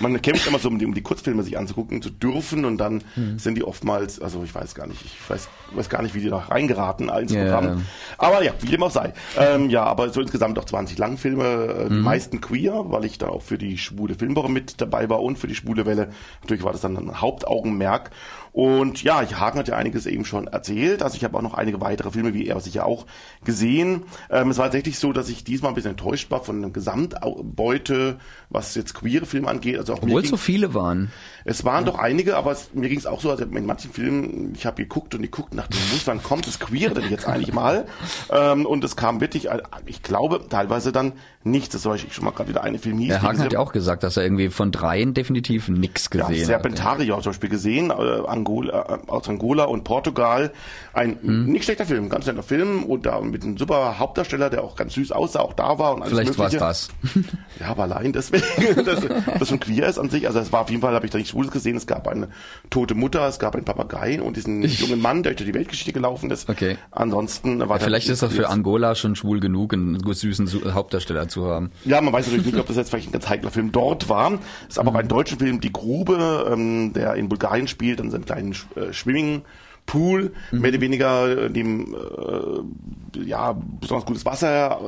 [0.00, 3.02] Man kämpft immer so, um die, um die Kurzfilme sich anzugucken zu dürfen und dann
[3.14, 3.38] Hm.
[3.38, 6.28] sind die oftmals, also ich weiß gar nicht, ich weiß, weiß gar nicht, wie die
[6.30, 7.44] da reingeraten ins Ja.
[7.44, 7.84] Programm.
[8.18, 9.12] Aber ja, wie dem auch sei.
[9.38, 13.28] Ähm, ja, aber so insgesamt auch 20 Langfilme, äh, die meisten queer, weil ich da
[13.28, 16.08] auch für die schwule Filmwoche mit dabei war und für die schwule Welle.
[16.40, 18.10] Natürlich war das dann ein Hauptaugenmerk.
[18.54, 21.02] Und ja, Hagen hat ja einiges eben schon erzählt.
[21.02, 23.04] Also ich habe auch noch einige weitere Filme, wie er sicher auch
[23.44, 24.04] gesehen.
[24.30, 28.16] Ähm, es war tatsächlich so, dass ich diesmal ein bisschen enttäuscht war von der Gesamtbeute,
[28.50, 29.76] was jetzt queere Filme angeht.
[29.78, 31.10] Also auch Obwohl so viele waren.
[31.44, 34.54] es waren doch einige, aber es, mir ging es auch so, also in manchen Filmen,
[34.54, 37.52] ich habe geguckt und geguckt und dachte, muss, wann kommt das Queere denn jetzt eigentlich
[37.52, 37.86] mal?
[38.30, 41.70] Ähm, und es kam wirklich, äh, ich glaube, teilweise dann nichts.
[41.70, 43.08] Das soll ich schon mal gerade wieder eine Film hieß.
[43.08, 46.42] Der Hagen hat ja auch gesagt, dass er irgendwie von dreien definitiv nix ja, gesehen
[46.42, 46.46] hat.
[46.46, 47.94] Serpentarier zum Beispiel gesehen, äh,
[48.44, 50.52] Angola, aus Angola und Portugal.
[50.92, 51.46] Ein Hm.
[51.46, 54.94] nicht schlechter Film, ganz netter Film und da mit einem super Hauptdarsteller, der auch ganz
[54.94, 56.88] süß aussah, auch da war und alles Vielleicht war es das.
[57.60, 59.00] Ja, aber allein deswegen, dass
[59.38, 60.26] das schon queer ist an sich.
[60.26, 61.76] Also es war auf jeden Fall, habe ich da nichts Schwules gesehen.
[61.76, 62.28] Es gab eine
[62.68, 66.30] tote Mutter, es gab einen Papagei und diesen jungen Mann, der durch die Weltgeschichte gelaufen
[66.30, 66.48] ist.
[66.48, 66.76] Okay.
[66.90, 71.46] Ansonsten war da Vielleicht ist das für Angola schon schwul genug, einen süßen Hauptdarsteller zu
[71.46, 71.70] haben.
[71.84, 74.32] Ja, man weiß natürlich nicht, ob das jetzt vielleicht ein ganz heikler Film dort war.
[74.68, 78.10] Es ist aber auch ein deutscher Film, Die Grube, ähm, der in Bulgarien spielt, an
[78.10, 84.80] seinem kleinen äh, Swimmingpool, mehr oder weniger, in dem äh, ja besonders gutes Wasser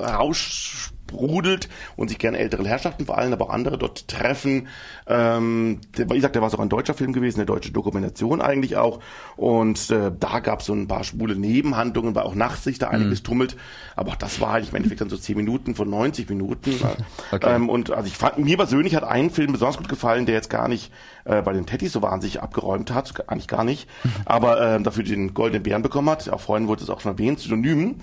[1.07, 4.69] heraussprudelt und sich gerne ältere Herrschaften vor allem, aber auch andere dort treffen.
[5.07, 9.01] Ähm, wie gesagt, der war so ein deutscher Film gewesen, eine deutsche Dokumentation eigentlich auch.
[9.37, 12.89] Und äh, da gab es so ein paar schwule Nebenhandlungen, weil auch nachts sich da
[12.89, 13.57] einiges tummelt.
[13.95, 16.75] Aber auch das war eigentlich im Endeffekt dann so 10 Minuten von 90 Minuten.
[17.33, 17.55] Okay.
[17.55, 20.49] ähm, und also ich fand, mir persönlich hat ein Film besonders gut gefallen, der jetzt
[20.49, 20.93] gar nicht
[21.25, 23.89] äh, bei den Teddys so wahnsinnig abgeräumt hat, eigentlich gar nicht,
[24.25, 26.29] aber ähm, dafür den Goldenen Bären bekommen hat.
[26.29, 27.97] Auch vorhin wurde es auch schon erwähnt, Synonym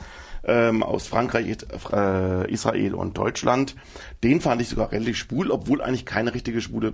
[0.43, 1.58] ähm, aus Frankreich,
[1.91, 3.75] äh, Israel und Deutschland.
[4.23, 6.93] Den fand ich sogar relativ schwul, obwohl eigentlich keine richtige schwule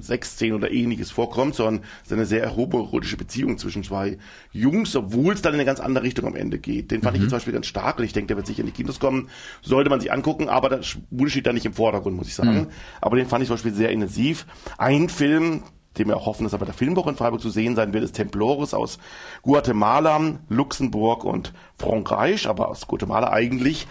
[0.00, 4.18] Sexszene oder ähnliches vorkommt, sondern es ist eine sehr homoerotische Beziehung zwischen zwei
[4.52, 6.90] Jungs, obwohl es dann in eine ganz andere Richtung am Ende geht.
[6.90, 8.72] Den fand ich zum Beispiel ganz stark und ich denke, der wird sicher in die
[8.72, 9.28] Kinos kommen.
[9.62, 12.68] Sollte man sich angucken, aber das Schwule steht da nicht im Vordergrund, muss ich sagen.
[13.00, 14.46] Aber den fand ich zum Beispiel sehr intensiv.
[14.76, 15.62] Ein Film,
[15.98, 18.04] den wir auch hoffen, dass er bei der Filmwoche in Freiburg zu sehen sein wird,
[18.04, 18.98] ist Templores aus
[19.42, 23.86] Guatemala, Luxemburg und Frankreich, aber aus Guatemala eigentlich.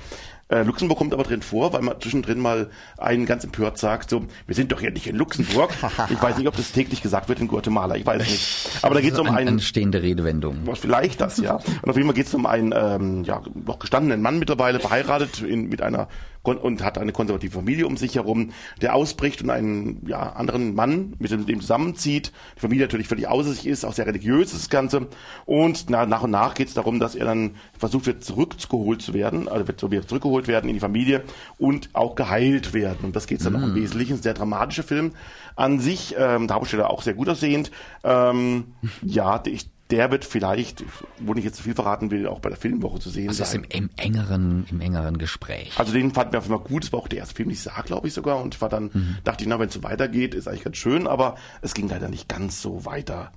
[0.49, 4.25] Äh, Luxemburg kommt aber drin vor, weil man zwischendrin mal einen ganz empört sagt, so,
[4.45, 5.71] wir sind doch hier nicht in Luxemburg.
[6.09, 8.69] Ich weiß nicht, ob das täglich gesagt wird in Guatemala, ich weiß es nicht.
[8.81, 10.59] Aber da geht es um eine, einen, eine stehende Redewendung.
[10.65, 11.55] was vielleicht das, ja.
[11.55, 15.41] Und auf jeden Fall geht es um einen ähm, ja, noch gestandenen Mann mittlerweile, verheiratet
[15.41, 16.07] in, mit einer
[16.55, 21.15] und hat eine konservative Familie um sich herum, der ausbricht und einen ja, anderen Mann
[21.19, 22.31] mit dem, dem zusammenzieht.
[22.55, 25.07] Die Familie natürlich völlig außer sich ist, auch sehr religiös ist das Ganze.
[25.45, 29.13] Und na, nach und nach geht es darum, dass er dann versucht wird, zurückgeholt zu
[29.13, 31.23] werden, also wird wieder zurückgeholt werden in die Familie
[31.57, 32.99] und auch geheilt werden.
[33.03, 34.13] Und das geht dann noch im Wesentlichen.
[34.13, 35.11] Ein sehr dramatischer Film
[35.55, 36.15] an sich.
[36.17, 37.71] Ähm, der Hauptsteller auch sehr gut aussehend.
[38.03, 40.83] Ähm, ja, ich der wird vielleicht,
[41.19, 43.51] wo ich jetzt zu viel verraten will, auch bei der Filmwoche zu sehen Das ist
[43.51, 43.65] sein.
[43.69, 45.71] im, im engeren, im engeren Gespräch.
[45.77, 46.83] Also den fanden wir auf jeden Fall gut.
[46.83, 48.41] Es war auch der erste Film, den ich sah, glaube ich sogar.
[48.41, 51.07] Und ich war dann, dachte ich, na, wenn es so weitergeht, ist eigentlich ganz schön.
[51.07, 53.31] Aber es ging leider nicht ganz so weiter.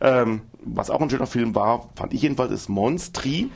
[0.00, 3.50] Ähm, was auch ein schöner Film war, fand ich jedenfalls, ist Monstri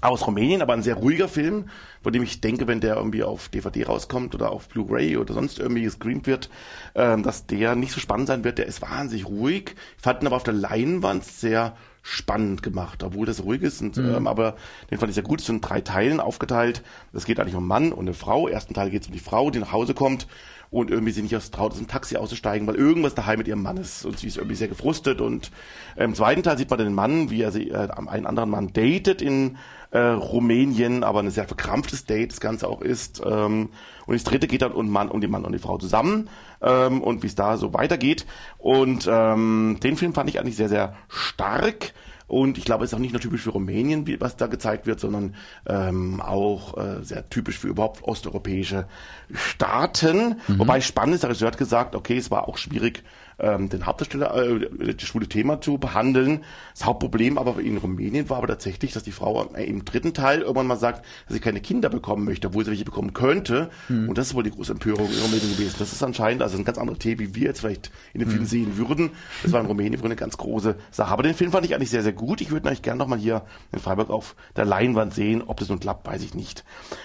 [0.00, 1.68] aus Rumänien, aber ein sehr ruhiger Film,
[2.02, 5.58] von dem ich denke, wenn der irgendwie auf DVD rauskommt oder auf Blu-ray oder sonst
[5.58, 6.50] irgendwie gestreamt wird,
[6.94, 8.58] ähm, dass der nicht so spannend sein wird.
[8.58, 9.74] Der ist wahnsinnig ruhig.
[9.96, 13.82] Ich fand ihn aber auf der Leinwand sehr spannend gemacht, obwohl das ruhig ist.
[13.82, 14.54] Und, ähm, aber
[14.90, 15.40] den fand ich sehr gut.
[15.40, 16.82] Es sind in drei Teilen aufgeteilt.
[17.12, 18.46] Es geht eigentlich um einen Mann und eine Frau.
[18.46, 20.28] Im ersten Teil geht es um die Frau, die nach Hause kommt
[20.70, 23.62] und irgendwie sie nicht aus traut, aus dem Taxi auszusteigen, weil irgendwas daheim mit ihrem
[23.62, 25.50] Mann ist und sie ist irgendwie sehr gefrustet und
[25.96, 29.22] im zweiten Teil sieht man den Mann, wie er sie, äh, einen anderen Mann datet
[29.22, 29.56] in
[29.96, 33.22] äh, Rumänien, aber ein sehr verkrampftes Date das Ganze auch ist.
[33.24, 33.70] Ähm,
[34.06, 36.28] und das dritte geht dann um, Mann, um den Mann und die Frau zusammen
[36.60, 38.26] ähm, und wie es da so weitergeht.
[38.58, 41.94] Und ähm, den Film fand ich eigentlich sehr, sehr stark.
[42.28, 44.86] Und ich glaube, es ist auch nicht nur typisch für Rumänien, wie, was da gezeigt
[44.86, 45.34] wird, sondern
[45.66, 48.86] ähm, auch äh, sehr typisch für überhaupt osteuropäische
[49.32, 50.40] Staaten.
[50.48, 50.58] Mhm.
[50.58, 53.04] Wobei spannend ist, der Regisseur hat gesagt, okay, es war auch schwierig,
[53.38, 56.44] ähm, den Hauptdarsteller, äh, das schwule Thema zu behandeln.
[56.72, 60.66] Das Hauptproblem aber in Rumänien war aber tatsächlich, dass die Frau im dritten Teil irgendwann
[60.66, 63.70] mal sagt, dass sie keine Kinder bekommen möchte, obwohl sie welche bekommen könnte.
[63.88, 64.08] Mhm.
[64.08, 65.76] Und das ist wohl die große Empörung in Rumänien gewesen.
[65.78, 68.42] Das ist anscheinend also ein ganz anderes Thema, wie wir jetzt vielleicht in dem Film
[68.42, 68.46] mhm.
[68.46, 69.10] sehen würden.
[69.42, 71.12] Das war in Rumänien wohl eine ganz große Sache.
[71.12, 72.40] Aber den Film fand ich eigentlich sehr, sehr gut.
[72.40, 75.42] Ich würde eigentlich gerne nochmal hier in Freiburg auf der Leinwand sehen.
[75.46, 76.64] Ob das nun klappt, weiß ich nicht.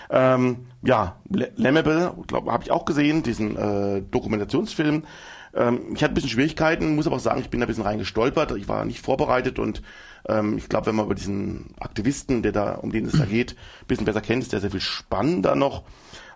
[0.09, 5.03] Ähm, ja, Lemmable, glaube habe ich auch gesehen, diesen äh, Dokumentationsfilm.
[5.53, 7.83] Ähm, ich hatte ein bisschen Schwierigkeiten, muss aber auch sagen, ich bin da ein bisschen
[7.83, 8.51] reingestolpert.
[8.53, 9.81] Ich war nicht vorbereitet und
[10.27, 13.53] ähm, ich glaube, wenn man über diesen Aktivisten, der da, um den es da geht,
[13.81, 15.83] ein bisschen besser kennt, ist der sehr viel spannender noch.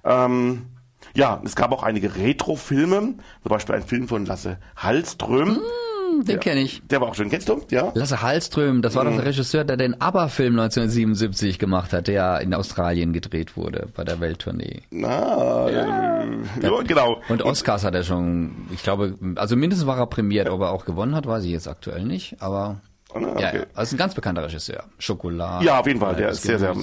[0.04, 0.68] Ähm,
[1.14, 3.18] ja, es gab auch einige Retro-Filme, zum
[3.50, 5.58] Beispiel ein Film von Lasse Hallström.
[5.58, 6.82] Mm den kenne ich.
[6.88, 7.30] Der war auch schön.
[7.30, 7.62] Kennst du?
[7.70, 7.92] Ja.
[7.94, 9.10] Lasse Hallström, das war mhm.
[9.10, 14.04] doch der Regisseur, der den ABBA-Film 1977 gemacht hat, der in Australien gedreht wurde bei
[14.04, 14.82] der Welttournee.
[14.92, 16.24] Na, ja.
[16.62, 17.22] Ja, genau.
[17.30, 20.86] Und Oscars hat er schon, ich glaube, also mindestens war er prämiert, ob er auch
[20.86, 22.82] gewonnen hat, weiß ich jetzt aktuell nicht, aber
[23.14, 23.58] ah, okay.
[23.60, 24.84] ja, also ein ganz bekannter Regisseur.
[25.00, 25.66] Schokolade.
[25.66, 26.76] Ja, auf jeden Fall, der ist sehr, sehr,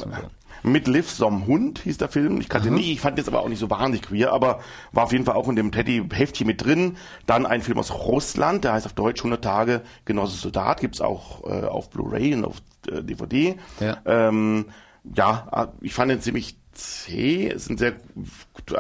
[0.62, 2.40] mit Liv som Hund hieß der Film.
[2.40, 2.76] Ich kannte Aha.
[2.76, 4.60] nie, ich fand jetzt aber auch nicht so wahnsinnig queer, aber
[4.92, 6.96] war auf jeden Fall auch in dem Teddy-Heftchen mit drin.
[7.26, 11.44] Dann ein Film aus Russland, der heißt auf Deutsch 100 Tage Genosse Soldat, gibt's auch
[11.44, 13.56] äh, auf Blu-ray und auf äh, DVD.
[13.80, 13.98] Ja.
[14.04, 14.66] Ähm,
[15.14, 17.48] ja, ich fand den ziemlich zäh.
[17.48, 17.94] Es, sind sehr,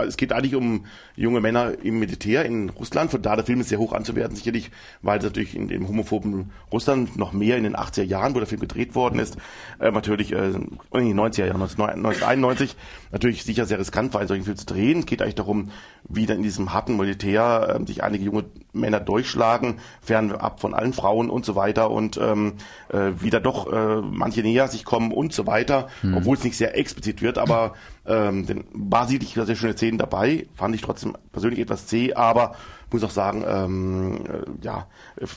[0.06, 3.10] es geht eigentlich um junge Männer im Militär in Russland.
[3.10, 4.70] Von da der Film ist sehr hoch anzuwerten, sicherlich,
[5.02, 8.46] weil es natürlich in dem homophoben Russland noch mehr in den 80er Jahren, wo der
[8.46, 9.36] Film gedreht worden ist,
[9.80, 12.76] äh, natürlich äh, in den 90er Jahren, 1991,
[13.12, 15.00] natürlich sicher sehr riskant war, einen solchen Film zu drehen.
[15.00, 15.70] Es geht eigentlich darum,
[16.08, 20.92] wie dann in diesem harten Militär äh, sich einige junge Männer durchschlagen, fernab von allen
[20.92, 22.54] Frauen und so weiter und ähm,
[22.88, 26.16] äh, wieder doch äh, manche näher sich kommen und so weiter, hm.
[26.16, 27.74] obwohl es nicht sehr explizit wird, aber
[28.06, 32.56] ähm, denn war sicherlich sehr schöne Szenen dabei, fand ich trotzdem persönlich etwas zäh, aber
[32.92, 34.86] muss auch sagen, ähm, äh, ja,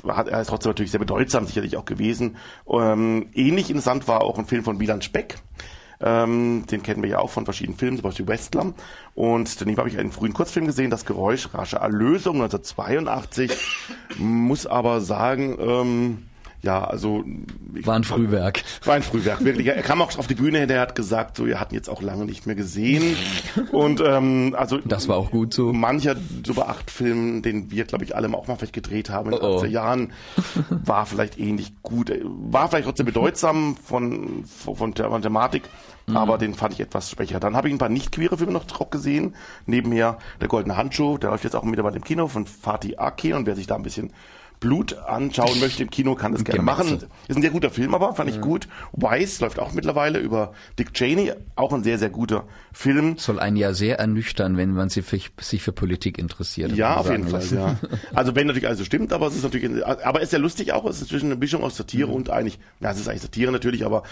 [0.08, 2.38] er ist trotzdem natürlich sehr bedeutsam sicherlich auch gewesen.
[2.70, 5.38] Ähm, ähnlich interessant war auch ein Film von Wieland Speck.
[6.02, 8.74] Ähm, den kennen wir ja auch von verschiedenen Filmen, zum Beispiel Westlam.
[9.14, 13.52] Und daneben habe ich einen frühen Kurzfilm gesehen, Das Geräusch rasche Erlösung 1982.
[14.18, 16.24] Muss aber sagen, ähm,
[16.66, 17.24] ja, also
[17.76, 18.64] ich, war ein Frühwerk.
[18.86, 19.68] War ein Frühwerk, wirklich.
[19.68, 22.26] Er kam auch auf die Bühne, der hat gesagt, so, wir hatten jetzt auch lange
[22.26, 23.16] nicht mehr gesehen.
[23.72, 25.72] Und ähm, also das war auch gut so.
[25.74, 29.38] Mancher Super 8 Film, den wir, glaube ich, alle auch mal vielleicht gedreht haben in
[29.38, 30.12] den oh 80er Jahren,
[30.70, 32.12] war vielleicht ähnlich gut.
[32.24, 35.70] War vielleicht trotzdem bedeutsam von, von, von der Thematik.
[36.08, 36.18] Mhm.
[36.18, 37.40] Aber den fand ich etwas schwächer.
[37.40, 39.36] Dann habe ich ein paar nicht-queere Filme noch drauf gesehen.
[39.68, 43.34] Nebenher Der Goldene Handschuh, der läuft jetzt auch mittlerweile im Kino von Fatih Akin.
[43.34, 44.12] Und wer sich da ein bisschen
[44.60, 47.00] Blut anschauen möchte im Kino, kann das gerne machen.
[47.28, 48.68] Ist ein sehr guter Film, aber fand ich gut.
[48.94, 53.18] Wise läuft auch mittlerweile über Dick Cheney, auch ein sehr, sehr guter Film.
[53.18, 56.72] Soll einen ja sehr ernüchtern, wenn man sich für, sich für Politik interessiert.
[56.74, 57.78] Ja, auf jeden Fall, ja.
[58.14, 60.74] Also wenn natürlich alles so stimmt, aber es ist natürlich, aber es ist ja lustig
[60.74, 62.16] auch, es ist zwischen eine Mischung aus Satire mhm.
[62.16, 64.04] und eigentlich, ja, es ist eigentlich Satire natürlich, aber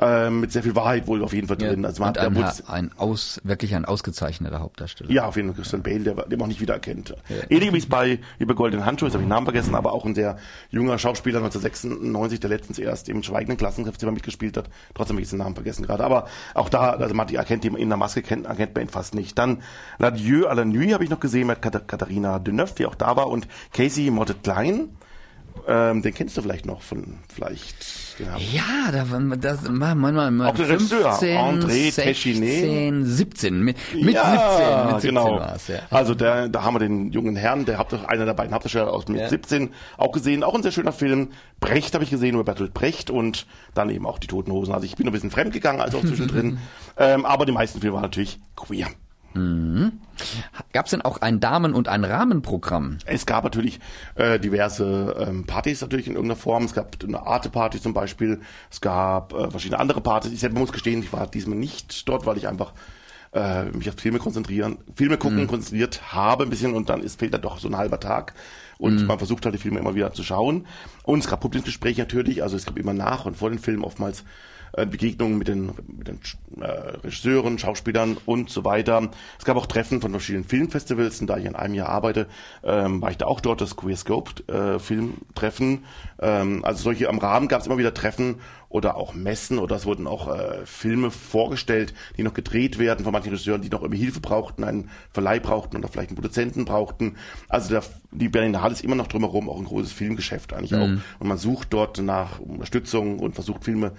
[0.00, 1.82] äh, mit sehr viel Wahrheit wohl auf jeden Fall drin.
[1.82, 5.10] Ja, also man hat ein, ein aus, wirklich ein ausgezeichneter Hauptdarsteller.
[5.10, 7.14] Ja, auf jeden Fall Christian Bale, der, den man auch nicht wiedererkennt.
[7.28, 7.36] Ja.
[7.48, 10.04] Ähnlich wie es bei über Golden Handschuh, jetzt habe ich den Namen vergessen, aber auch
[10.04, 10.38] ein sehr
[10.70, 14.70] junger Schauspieler 1996, der letztens erst im Schweigenden Klassenkräftzimmer mitgespielt hat.
[14.94, 16.04] Trotzdem habe ich den Namen vergessen gerade.
[16.04, 19.14] Aber auch da, also man erkennt ihn in der Maske, kennt, erkennt man ihn fast
[19.14, 19.36] nicht.
[19.36, 19.62] Dann
[19.98, 23.28] L'Adieu à la Nuit habe ich noch gesehen mit Katharina Deneuve, die auch da war,
[23.28, 24.90] und Casey Mottet Klein.
[25.70, 27.76] Ähm, den kennst du vielleicht noch von vielleicht
[28.18, 29.04] ja, da
[29.36, 35.08] das manchmal mal Auch der 15, André 16, 17 mit, mit ja, 17, mit 17
[35.10, 35.38] genau.
[35.38, 35.80] war's, ja.
[35.90, 39.06] Also der, da haben wir den jungen Herrn, der hat einer der beiden Hauptdarsteller aus
[39.08, 39.28] mit ja.
[39.28, 41.28] 17 auch gesehen, auch ein sehr schöner Film.
[41.60, 44.72] Brecht habe ich gesehen über Bertolt Brecht und dann eben auch die Toten Hosen.
[44.72, 46.58] Also ich bin ein bisschen fremd gegangen, also auch zwischendrin.
[46.96, 48.88] ähm, aber die meisten Filme waren natürlich queer.
[49.34, 50.00] Mhm.
[50.72, 52.98] Gab es denn auch ein Damen- und ein Rahmenprogramm?
[53.06, 53.78] Es gab natürlich
[54.16, 56.64] äh, diverse ähm, Partys natürlich in irgendeiner Form.
[56.64, 58.40] Es gab eine Arte-Party zum Beispiel.
[58.70, 60.32] Es gab äh, verschiedene andere Partys.
[60.32, 62.72] Ich selbst muss gestehen, ich war diesmal nicht dort, weil ich einfach
[63.32, 67.34] äh, mich auf Filme konzentrieren, Filme gucken, konzentriert habe ein bisschen und dann ist fehlt
[67.34, 68.34] da doch so ein halber Tag.
[68.78, 70.66] Und man versucht halt die Filme immer wieder zu schauen.
[71.02, 74.24] Und es gab Publikumsgespräche natürlich, also es gab immer nach und vor den Filmen oftmals
[74.72, 76.20] äh, Begegnungen mit den, mit den
[76.60, 79.10] äh, Regisseuren, Schauspielern und so weiter.
[79.38, 82.26] Es gab auch Treffen von verschiedenen Filmfestivals und da ich in einem Jahr arbeite,
[82.62, 85.84] ähm, war ich da auch dort, das Queer Scope äh, Filmtreffen.
[86.20, 88.36] Ähm, also solche am Rahmen gab es immer wieder Treffen
[88.68, 93.12] oder auch Messen oder es wurden auch äh, Filme vorgestellt, die noch gedreht werden von
[93.12, 97.16] manchen Regisseuren, die noch irgendwie Hilfe brauchten, einen Verleih brauchten oder vielleicht einen Produzenten brauchten.
[97.48, 100.88] Also der, die Berlinale ist immer noch drumherum auch ein großes Filmgeschäft eigentlich auch.
[101.18, 103.92] Und man sucht dort nach Unterstützung und versucht Filme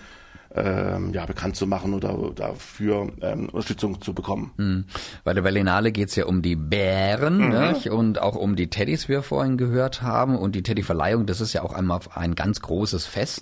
[0.56, 4.52] ähm, ja, bekannt zu machen oder dafür ähm, Unterstützung zu bekommen.
[4.58, 4.86] Hm.
[5.24, 7.90] Bei der Berlinale geht's ja um die Bären nicht?
[7.90, 10.38] und auch um die Teddys, wie wir vorhin gehört haben.
[10.38, 13.42] Und die Teddyverleihung, das ist ja auch einmal ein ganz großes Fest.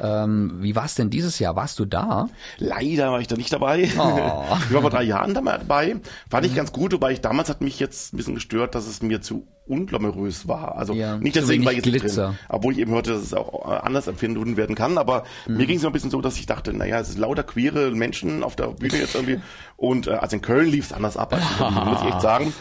[0.00, 1.56] Ähm, wie war's denn dieses Jahr?
[1.56, 2.28] Warst du da?
[2.58, 3.88] Leider war ich da nicht dabei.
[3.98, 4.44] Oh.
[4.70, 5.96] Ich war vor drei Jahren dabei.
[6.28, 9.02] Fand ich ganz gut, wobei ich damals hat mich jetzt ein bisschen gestört, dass es
[9.02, 10.76] mir zu unglamourös war.
[10.76, 12.26] Also Ja, nicht deswegen, weil ich jetzt Glitzer.
[12.28, 14.98] drin, obwohl ich eben hörte, dass es auch anders empfunden werden kann.
[14.98, 15.56] Aber Mhm.
[15.56, 18.42] mir ging es ein bisschen so, dass ich dachte, naja, es ist lauter queere Menschen
[18.42, 19.38] auf der Bühne jetzt irgendwie.
[19.76, 22.20] Und äh, also in Köln lief es anders ab, als in Berlin, muss ich echt
[22.20, 22.52] sagen.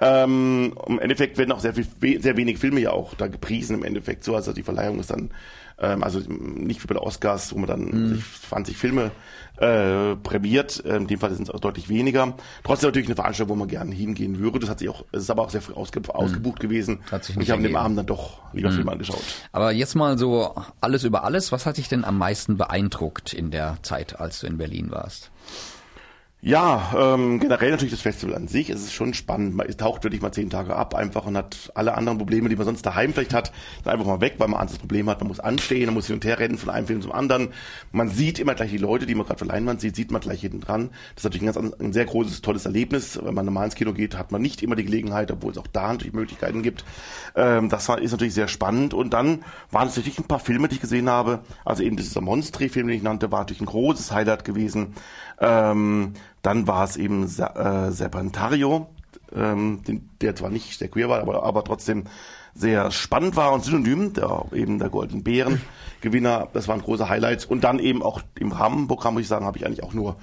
[0.00, 3.84] Ähm, Im Endeffekt werden auch sehr viel, sehr wenig Filme ja auch da gepriesen im
[3.84, 4.34] Endeffekt so.
[4.34, 5.30] Also die Verleihung ist dann
[5.78, 8.14] ähm, also nicht wie bei den Oscars, wo man dann Mhm.
[8.16, 9.10] sich 20 Filme
[9.58, 10.82] äh, prämiert.
[10.86, 12.34] Ähm, in dem Fall sind es auch deutlich weniger.
[12.64, 14.58] Trotzdem natürlich eine Veranstaltung, wo man gerne hingehen würde.
[14.58, 17.00] Das hat sich auch, es ist aber auch sehr früh ausge, ausgebucht gewesen.
[17.06, 17.10] Mhm.
[17.10, 17.76] Hat sich nicht ich habe an dem.
[17.76, 19.22] Abend dann doch lieber Filme angeschaut.
[19.52, 21.52] Aber jetzt mal so alles über alles.
[21.52, 25.30] Was hat dich denn am meisten beeindruckt in der Zeit, als du in Berlin warst?
[26.46, 28.70] Ja, ähm, generell natürlich das Festival an sich.
[28.70, 29.56] Es ist schon spannend.
[29.56, 32.64] Man taucht wirklich mal zehn Tage ab einfach und hat alle anderen Probleme, die man
[32.64, 33.50] sonst daheim vielleicht hat,
[33.82, 36.14] dann einfach mal weg, weil man das Problem hat, man muss anstehen, man muss hin
[36.14, 37.48] und her rennen von einem Film zum anderen.
[37.90, 40.40] Man sieht immer gleich die Leute, die man gerade für Leinwand sieht, sieht man gleich
[40.40, 40.90] hinten dran.
[41.16, 43.18] Das ist natürlich ein, ganz, ein sehr großes, tolles Erlebnis.
[43.20, 45.66] Wenn man normal ins Kino geht, hat man nicht immer die Gelegenheit, obwohl es auch
[45.66, 46.84] da natürlich Möglichkeiten gibt.
[47.34, 48.94] Ähm, das war, ist natürlich sehr spannend.
[48.94, 51.40] Und dann waren es natürlich ein paar Filme, die ich gesehen habe.
[51.64, 54.94] Also eben dieser Monstri-Film, den ich nannte, war natürlich ein großes Highlight gewesen.
[55.40, 56.14] Ähm,
[56.46, 58.86] dann war es eben Sa- äh, Serpentario,
[59.34, 62.04] ähm, den, der zwar nicht sehr queer war, aber, aber trotzdem
[62.54, 65.60] sehr spannend war und synonym, der, eben der Golden Bären
[66.00, 67.44] Gewinner, das waren große Highlights.
[67.44, 70.16] Und dann eben auch im Rahmenprogramm, muss ich sagen, habe ich eigentlich auch nur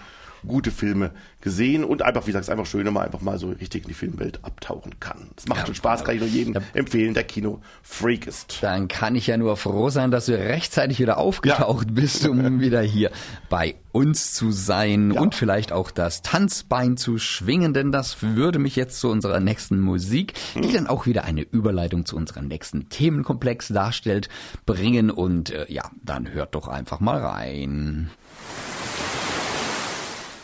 [0.48, 3.50] gute Filme gesehen und einfach, wie gesagt, es einfach schön, wenn man einfach mal so
[3.50, 5.30] richtig in die Filmwelt abtauchen kann.
[5.36, 8.58] Das macht schon Spaß, kann ich nur jedem empfehlen, der Kino-Freak ist.
[8.62, 12.82] Dann kann ich ja nur froh sein, dass du rechtzeitig wieder aufgetaucht bist, um wieder
[12.82, 13.12] hier
[13.50, 15.22] bei uns zu sein Ja.
[15.22, 19.80] und vielleicht auch das Tanzbein zu schwingen, denn das würde mich jetzt zu unserer nächsten
[19.80, 24.30] Musik, die dann auch wieder eine Überleitung zu unserem nächsten Themenkomplex darstellt,
[24.66, 28.10] bringen und äh, ja, dann hört doch einfach mal rein.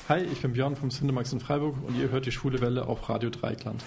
[0.09, 3.07] Hi, ich bin Björn vom Cinemax in Freiburg und ihr hört die Schwule Welle auf
[3.09, 3.83] Radio Dreikland.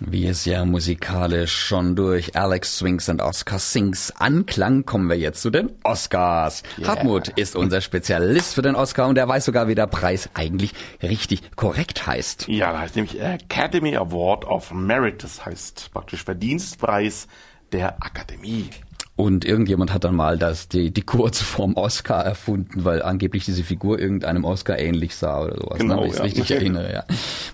[0.00, 5.42] Wie es ja musikalisch schon durch Alex Swings und Oscar Sings anklang, kommen wir jetzt
[5.42, 6.64] zu den Oscars.
[6.84, 10.72] Hartmut ist unser Spezialist für den Oscar und er weiß sogar, wie der Preis eigentlich
[11.04, 12.48] richtig korrekt heißt.
[12.48, 15.22] Ja, das heißt nämlich Academy Award of Merit.
[15.22, 17.28] Das heißt praktisch Verdienstpreis
[17.70, 18.70] der Akademie.
[19.16, 23.98] Und irgendjemand hat dann mal das, die, die Kurzform Oscar erfunden, weil angeblich diese Figur
[23.98, 26.24] irgendeinem Oscar ähnlich sah oder sowas, Genau, ne, wenn ich es ja.
[26.24, 26.92] richtig erinnere.
[26.92, 27.04] Ja.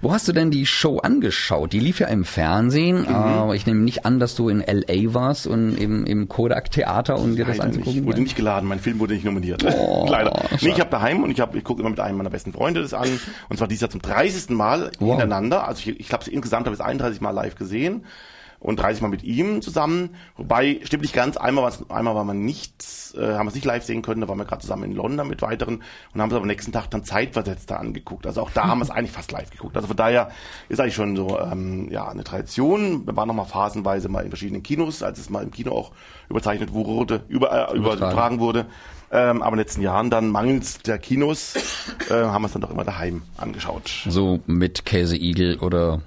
[0.01, 1.72] Wo hast du denn die Show angeschaut?
[1.72, 3.14] Die lief ja im Fernsehen, Mhm.
[3.14, 5.14] aber ich nehme nicht an, dass du in L.A.
[5.14, 8.07] warst und im, im Kodak Theater, um dir das anzugucken.
[8.07, 9.64] Wurde nicht geladen, mein Film wurde nicht nominiert.
[9.64, 10.33] Oh, Leider.
[10.61, 12.83] Nee, ich habe daheim und ich, hab, ich gucke immer mit einem meiner besten Freunde
[12.83, 13.09] das an.
[13.48, 14.51] Und zwar dieses Jahr zum 30.
[14.51, 15.11] Mal Wow.
[15.11, 15.68] hintereinander.
[15.68, 18.05] Also ich, ich glaube, insgesamt habe ich es 31 Mal live gesehen.
[18.62, 20.11] Und 30 Mal mit ihm zusammen.
[20.37, 22.85] Wobei, stimmt nicht ganz, einmal, war's, einmal war man nicht,
[23.16, 25.27] äh, haben wir es nicht live sehen können, da waren wir gerade zusammen in London
[25.27, 25.83] mit weiteren
[26.14, 28.25] und haben es aber am nächsten Tag dann zeitversetzt da angeguckt.
[28.25, 29.75] Also auch da haben wir es eigentlich fast live geguckt.
[29.75, 30.31] Also von daher
[30.68, 33.05] ist eigentlich schon so ähm, ja eine Tradition.
[33.05, 35.90] Wir waren noch mal phasenweise mal in verschiedenen Kinos, als es mal im Kino auch
[36.29, 37.79] überzeichnet wurde, über, äh, Übertragen.
[37.79, 38.66] übertragen wurde.
[39.11, 41.55] Ähm, aber in den letzten Jahren dann mangels der Kinos
[42.09, 43.90] äh, haben wir es dann doch immer daheim angeschaut.
[44.09, 46.01] So mit Käseigel oder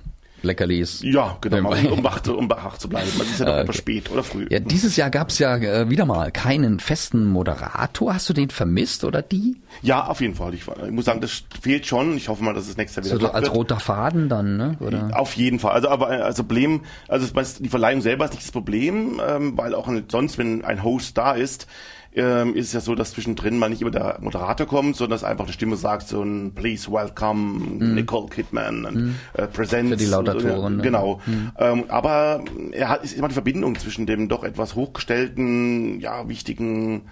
[0.45, 1.01] Leckerlis.
[1.03, 3.09] Ja, genau, um, wach, zu- um wach zu bleiben.
[3.17, 3.81] Man ist ja doch Ah, etwas okay.
[3.81, 4.45] spät oder früh.
[4.49, 8.13] Ja, dieses Jahr gab's ja äh, wieder mal keinen festen Moderator.
[8.13, 9.57] Hast du den vermisst oder die?
[9.81, 10.53] Ja, auf jeden Fall.
[10.53, 12.15] Ich, ich muss sagen, das fehlt schon.
[12.17, 13.55] Ich hoffe mal, dass es nächstes Jahr wieder So als wird.
[13.55, 14.77] roter Faden dann, ne?
[14.79, 15.09] Oder?
[15.19, 15.73] Auf jeden Fall.
[15.73, 19.75] Also aber also Problem, also es die Verleihung selber ist nicht das Problem, ähm, weil
[19.75, 21.67] auch sonst, wenn ein Host da ist,
[22.15, 25.23] ähm, ist es ja so, dass zwischendrin mal nicht immer der Moderator kommt, sondern dass
[25.23, 29.91] einfach eine Stimme sagt, so ein Please welcome Nicole Kidman und äh, Presents.
[29.91, 30.83] Für die Lautatoren, ne?
[30.83, 31.21] Genau.
[31.57, 37.03] Ähm, aber er hat, ist immer die Verbindung zwischen dem doch etwas hochgestellten, ja, wichtigen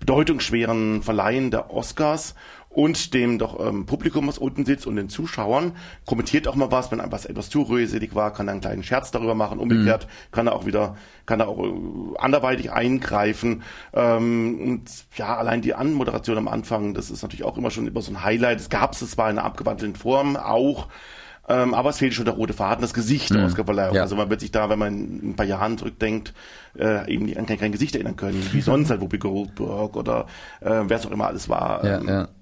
[0.00, 2.34] bedeutungsschweren Verleihen der Oscars
[2.74, 5.72] und dem doch ähm, Publikum, was unten sitzt und den Zuschauern,
[6.06, 9.10] kommentiert auch mal was, wenn etwas etwas zu rührselig war, kann er einen kleinen Scherz
[9.10, 10.96] darüber machen, umgekehrt kann er auch wieder,
[11.26, 11.72] kann er auch äh,
[12.18, 13.62] anderweitig eingreifen
[13.92, 18.02] ähm, und ja, allein die Anmoderation am Anfang, das ist natürlich auch immer schon immer
[18.02, 20.88] so ein Highlight, es gab es zwar in einer abgewandelten Form auch,
[21.48, 23.96] ähm, aber es fehlt schon der rote Faden, das Gesicht der Oscarverleihung.
[23.96, 24.02] Ja.
[24.02, 26.34] Also man wird sich da, wenn man in ein paar Jahren zurückdenkt,
[26.78, 30.26] äh, eben an kein, kein Gesicht erinnern können, wie sonst halt Whoopi Goldberg oder
[30.60, 31.84] äh, wer es auch immer alles war.
[31.84, 32.28] Ja, Ähm, ja.
[32.28, 32.41] Wie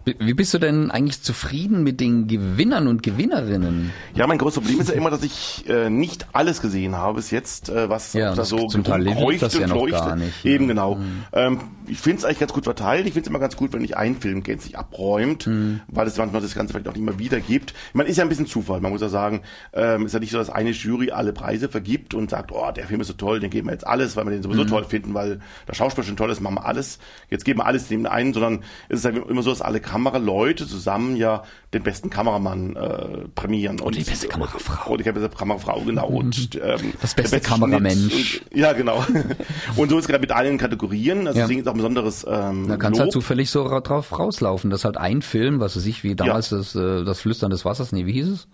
[0.05, 3.91] wie bist du denn eigentlich zufrieden mit den Gewinnern und Gewinnerinnen?
[4.15, 7.31] Ja, mein größtes Problem ist ja immer, dass ich äh, nicht alles gesehen habe bis
[7.31, 9.97] jetzt, äh, was Ja, da so zum Teil kreucht das ja noch fleuchte.
[9.97, 10.51] gar nicht, ja.
[10.51, 10.99] Eben genau.
[11.33, 13.05] Ähm, ich finde es eigentlich ganz gut verteilt.
[13.05, 15.49] Ich finde es immer ganz gut, wenn nicht ein Film gänzlich abräumt,
[15.87, 17.73] weil es manchmal das Ganze vielleicht auch nicht mehr wiedergibt.
[17.93, 18.79] Man ist ja ein bisschen Zufall.
[18.81, 19.41] Man muss ja sagen,
[19.73, 22.85] ähm, ist ja nicht so, dass eine Jury alle Preise vergibt und sagt, oh, der
[22.85, 25.13] Film ist so toll, den geben wir jetzt alles, weil wir den sowieso toll finden,
[25.13, 26.99] weil der Schauspieler schon toll ist, machen wir alles.
[27.29, 30.65] Jetzt geben wir alles dem einen, sondern es ist ja immer so, dass alle Kameraleute
[30.67, 33.79] zusammen ja den besten Kameramann äh, prämieren.
[33.81, 34.91] Und die beste Kamerafrau.
[34.93, 36.07] Und die beste Kamerafrau, genau.
[36.21, 38.41] Und, ähm, Das beste Kameramensch.
[38.49, 39.03] Und, ja, genau.
[39.75, 41.27] und so ist es gerade mit allen Kategorien.
[41.27, 41.45] Also Ja.
[41.45, 43.05] deswegen ist auch ein besonderes ähm, Da kannst Lob.
[43.05, 46.49] halt zufällig so ra- drauf rauslaufen, dass halt ein Film, was weiß ich, wie damals
[46.49, 48.47] das, äh, das Flüstern des Wassers, nee, wie hieß es?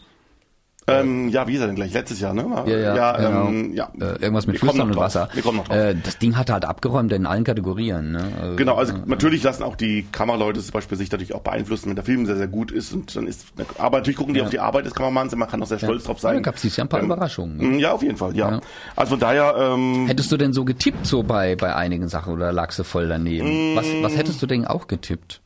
[0.88, 1.94] Ähm, ja, wie ist er denn gleich?
[1.94, 2.46] Letztes Jahr, ne?
[2.66, 3.48] Ja, ja, genau.
[3.50, 3.90] ähm, ja.
[4.00, 5.04] Äh, irgendwas mit Flüstern und drauf.
[5.06, 5.30] Wasser.
[5.34, 5.76] Wir kommen noch drauf.
[5.76, 8.12] Äh, das Ding hat halt abgeräumt in allen Kategorien.
[8.12, 8.32] Ne?
[8.42, 11.96] Also, Genau, also natürlich lassen auch die Kameraleute zum Beispiel sich natürlich auch beeinflussen, wenn
[11.96, 14.60] der Film sehr, sehr gut ist und dann ist, aber natürlich gucken die auf die
[14.60, 16.36] Arbeit des Kameramanns und man kann auch sehr stolz drauf sein.
[16.36, 17.76] Da gab's dieses Jahr ein paar Ähm, Überraschungen.
[17.76, 18.52] mm, Ja, auf jeden Fall, ja.
[18.52, 18.62] Ja.
[18.96, 22.52] Also von daher, ähm, Hättest du denn so getippt so bei, bei einigen Sachen oder
[22.54, 23.76] lagst du voll daneben?
[23.76, 25.42] Was, was hättest du denn auch getippt?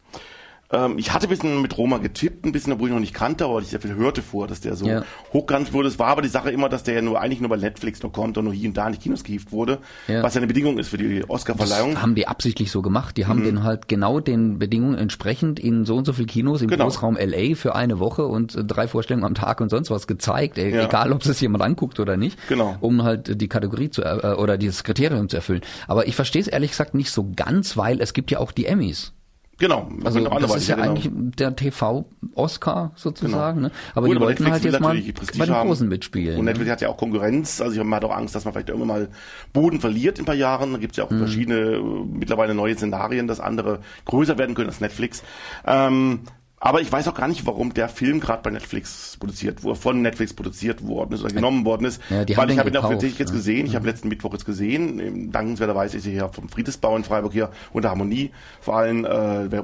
[0.73, 3.45] Ähm, ich hatte ein bisschen mit Roma getippt, ein bisschen, obwohl ich noch nicht kannte,
[3.45, 5.03] aber ich sehr viel hörte vor, dass der so Ja.
[5.33, 5.87] hochgerannt wurde.
[5.89, 8.11] Es war aber die Sache immer, dass der ja nur eigentlich nur bei Netflix nur
[8.11, 10.23] kommt und nur hier und da in die Kinos gehievt wurde, Ja.
[10.23, 12.01] was ja eine Bedingung ist für die Oscarverleihung.
[12.01, 13.17] Haben die absichtlich so gemacht.
[13.17, 16.67] Die haben den halt genau den Bedingungen entsprechend in so und so viel Kinos im
[16.69, 16.85] Genau.
[16.85, 20.57] Großraum LA für eine Woche und drei Vorstellungen am Tag und sonst was gezeigt.
[20.57, 20.85] Ey, Ja.
[20.85, 22.37] Egal, ob es jemand anguckt oder nicht.
[22.47, 22.75] Genau.
[22.81, 25.61] Um halt die Kategorie zu äh, oder dieses Kriterium zu erfüllen.
[25.87, 28.65] Aber ich verstehe es ehrlich gesagt nicht so ganz, weil es gibt ja auch die
[28.65, 29.13] Emmys.
[29.61, 29.87] Genau.
[30.03, 30.89] Also das ist ja genau.
[30.89, 33.57] eigentlich der TV-Oscar sozusagen.
[33.57, 33.67] Genau.
[33.69, 33.73] Ne?
[33.93, 35.67] Aber Gut, die aber wollten Netflix halt will jetzt mal Prestige bei den haben.
[35.67, 36.39] Großen mitspielen.
[36.39, 36.51] Und ne?
[36.51, 39.09] Netflix hat ja auch Konkurrenz, also man hat auch Angst, dass man vielleicht irgendwann mal
[39.53, 40.73] Boden verliert in ein paar Jahren.
[40.73, 41.19] Da gibt es ja auch Mhm.
[41.19, 41.81] verschiedene, äh,
[42.11, 45.21] mittlerweile neue Szenarien, dass andere größer werden können als Netflix.
[45.67, 46.21] Ähm,
[46.63, 50.03] aber ich weiß auch gar nicht, warum der Film gerade bei Netflix produziert wurde, von
[50.03, 51.99] Netflix produziert worden ist oder genommen worden ist.
[52.11, 53.35] Ja, die haben Weil ich den habe ihn auch tatsächlich jetzt ja.
[53.35, 53.65] gesehen.
[53.65, 54.99] Ich habe letzten Mittwoch jetzt gesehen.
[54.99, 59.63] Ähm, Dankenswerterweise ist er hier vom Friedensbau in Freiburg hier unter Harmonie vor allem äh,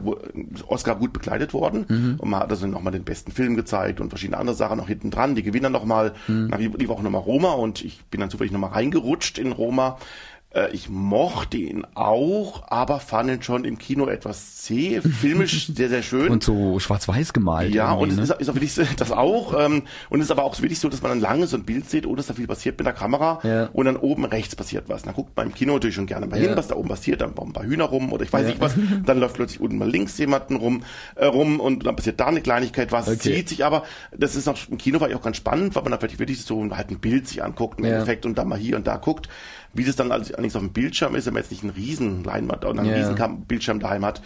[0.66, 1.86] Oscar gut begleitet worden.
[1.88, 2.16] Mhm.
[2.18, 5.12] Und man hat also nochmal den besten Film gezeigt und verschiedene andere Sachen noch hinten
[5.12, 5.36] dran.
[5.36, 6.16] Die Gewinner nochmal.
[6.28, 6.52] Mhm.
[6.78, 10.00] Lief auch nochmal Roma und ich bin dann zufällig nochmal reingerutscht in Roma.
[10.52, 15.89] Äh, Ich mochte ihn auch, aber fand ihn schon im Kino etwas zäh, filmisch sehr,
[15.89, 16.30] sehr schön.
[16.30, 17.74] Und so schwarz-weiß gemalt.
[17.74, 18.24] Ja, und es ne?
[18.24, 19.54] ist, ist auch wirklich das auch.
[19.60, 21.89] Ähm, und es ist aber auch wirklich so, dass man dann lange so ein Bild
[21.89, 23.39] sieht, ohne dass da viel passiert mit der Kamera.
[23.43, 23.70] Ja.
[23.74, 25.04] Und dann oben rechts passiert was.
[25.04, 26.48] Dann guckt man im Kino natürlich schon gerne mal Ja.
[26.50, 27.22] hin, was da oben passiert.
[27.22, 28.48] Dann bauen ein paar Hühner rum oder ich weiß Ja.
[28.50, 28.74] nicht was.
[29.06, 30.84] Dann läuft plötzlich unten mal links jemanden rum,
[31.16, 33.08] äh, rum und dann passiert da eine Kleinigkeit was.
[33.08, 33.18] Okay.
[33.36, 33.84] zieht sich aber,
[34.16, 36.43] das ist noch, im Kino war ich auch ganz spannend, weil man da wirklich wirklich
[36.43, 37.86] so halt ein Bild sich anguckt im.
[37.86, 39.28] Endeffekt und dann mal hier und da guckt.
[39.78, 42.66] Wie das dann allerdings auf dem Bildschirm ist, wenn man jetzt nicht einen riesen Leinwand
[42.66, 42.96] oder einen Ja.
[42.98, 44.22] riesen Bildschirm daheim hat.